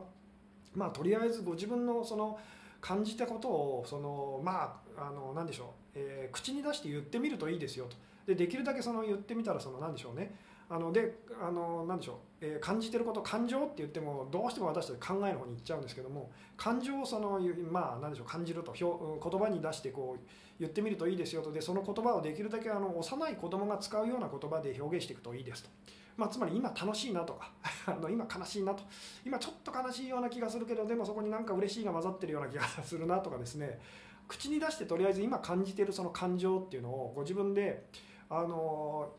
[0.74, 2.38] まあとりあえずご自分のその
[2.84, 7.96] 感じたことをそのまああの何でしょう、えー、口に出して言ってみるといいですよと。
[8.26, 10.34] でできるだけその言ってみたらその何でしょうね。
[10.68, 20.26] あのであの何でしょう、えー、感じてること感情って言ってもどうしても私たち考えの方に行っちゃうんですけども感情をそのまあ何でしょう感じると表言葉に出してこう
[20.60, 21.52] 言ってみるといいですよと。
[21.52, 25.70] でその言葉をできるだけあの幼い子供が使うような言葉で表現していくといいですと。
[26.16, 27.50] まあ、つまり今楽しいなとか
[27.86, 28.84] あの今悲しいなと
[29.24, 33.80] 今ちょっと悲しいような気がするけどでもそこになんか嬉しいが混ざってるような気がするなとかですね
[34.28, 37.86] 口に出してとりあえず今感じてるその感情っていうのをご自分で
[38.30, 39.12] あの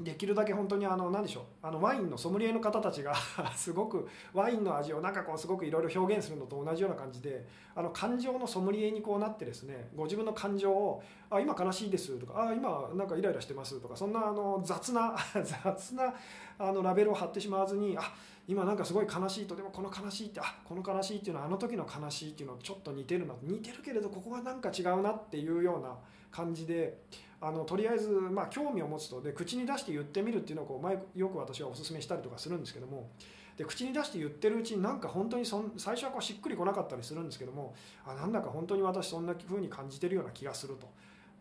[0.00, 3.14] できるだけ本当にあの何でしょうあのワインのソムリエの方たちが
[3.54, 15.14] すごくワインの味をなんかこうすごくいろいろ表現するのと同じような感じであの感情のソムリエにこうなってですねご自分の感情を「あ今悲しいです」とか「あ今なんかイライラしてます」とかそんなあの雑な
[15.44, 16.14] 雑な
[16.58, 18.02] あのラベルを貼ってしまわずに「あ
[18.48, 25.96] 今なんかすごい悲しいとでもこの悲しいってあこの悲しいっていうのはあの時の悲しいっていうのとちょっと似てるな似てるけれどここはなんか違うなっていうような
[26.30, 27.02] 感じで
[27.44, 33.10] あのとりあえず、まあ、興味を持つとで口に出して言ってみるっていうのをこう前よく私はお勧めしたりとかするんですけども。
[33.56, 37.74] で口に出して言ってるうちになんか本当にそん最初はこうしっくりこなかったりするんですけども。
[38.06, 40.88] あなんだか本当に私そんな風に感じてるような気がすると。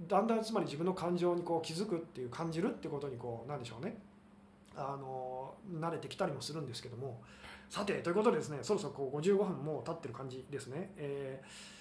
[0.02, 3.96] だんだんつまり自分の感情にこう気づくっていう感じるってことにこうなんでしょうね。
[4.76, 7.22] あの慣れてきたりもするんですけども。
[7.70, 10.92] さてということでですねそろそろこう55分も経ってる感じですね。
[10.98, 11.81] えー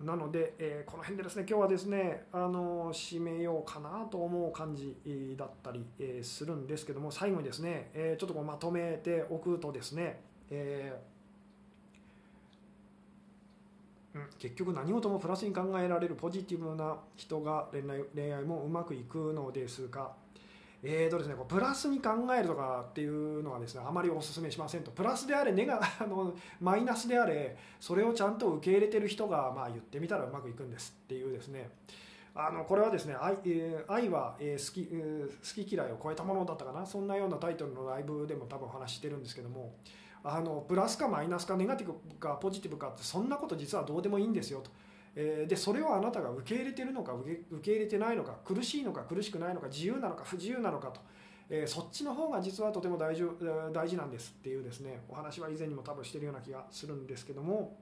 [0.00, 4.96] なので、えー、この辺でですね今日はですねあの締めようかなと思う感じ
[5.36, 10.20] だったり、えー、するんですけども最後にですね、えー、ちょっとこうまとめておくとですね、
[10.50, 11.00] え
[14.14, 20.12] うん、結局何事もプラスに考えられるポジティブな人が恋愛恋愛もうまくいくのですが
[20.82, 24.92] えーとですね、こうプラスに考えるとかっていうのはですねあまりお勧めしませんと。
[24.92, 31.70] プラスであれネガ あのマイナスであれそれをちゃんと受け入れてる人が、まあ、言ってみたらうまくいくんですっていうですね。
[32.34, 36.86] あのこれはですね愛,、えー、愛は、えー、好き、えー、好き嫌いを超えたものだったかな。
[36.86, 39.74] そんなようなタイトルのライブでも多分お話してるんですけども。
[40.24, 44.70] あのプラスかマイナスかネガティブかポジティブかってそんなこと実はどうでもいいんですよと。
[45.20, 51.00] えでそれをあなたが受け入れてるのか受け入れてないのか苦しいのか苦しくないのか自由なのか不自由なのかと、
[51.50, 53.24] えそっちの方が実はとても大事
[53.72, 57.80] 大事なんですっていうですねお話は以前にも多分してるような気がするんですけども、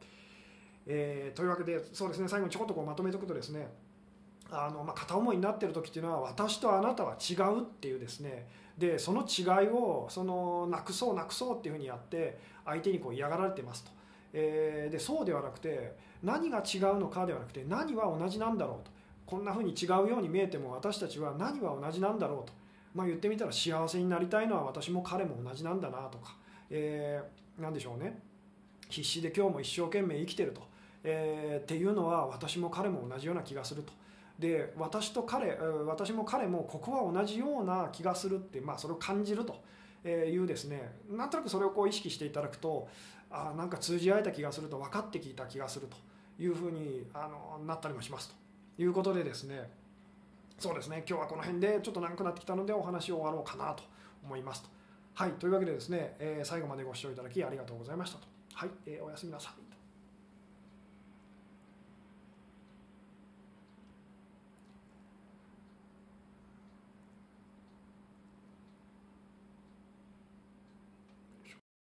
[0.87, 3.68] え、というわけでそうですね最後にちょこっとこうまとめておくとですね
[4.51, 8.47] あのま、片思いになってる時っていうのは私とあなたは違うっていうですね。
[8.78, 13.91] でその違いをそのなくそうなくそうっていうふうにやって相手にこう嫌がられてますと、
[14.34, 15.97] えー、でそうではなくて
[16.27, 18.91] 何が違うのかではなくて何は同じなんだろうと。
[19.27, 22.53] こんなふうに違うように見えても私たちは何は同じなんだろうと、
[22.95, 26.37] まあ、言ってみたら幸せになりたいのは私も彼も同じなんだなとか、
[26.70, 28.20] えー、何でしょうね。
[28.89, 30.62] 必死で今日も一生懸命生きてると、
[31.03, 33.93] えー、っていうのは私も彼も同じような気がすると。
[34.39, 39.57] で私と彼私も彼もここは同じような気がするって、まあ、それを感じると。
[40.05, 40.93] いうですね。
[41.11, 42.87] なんとなくそれをこう意識していただくと
[43.29, 45.97] あなんか通じ合えた気がすると分かってきた気がすると。
[46.39, 48.34] いうふうにあのなったりもします
[48.76, 49.70] ということでですね
[50.59, 53.82] そうですね今日はこの辺でちょっと長くなってきたのでお話を終わろうかなと
[54.24, 54.68] 思いますと。
[55.14, 58.26] はいというわけでですね、えー、最後までご視聴いただきありがとうございましたと。
[58.55, 59.66] はい、えー、おやすみなさい。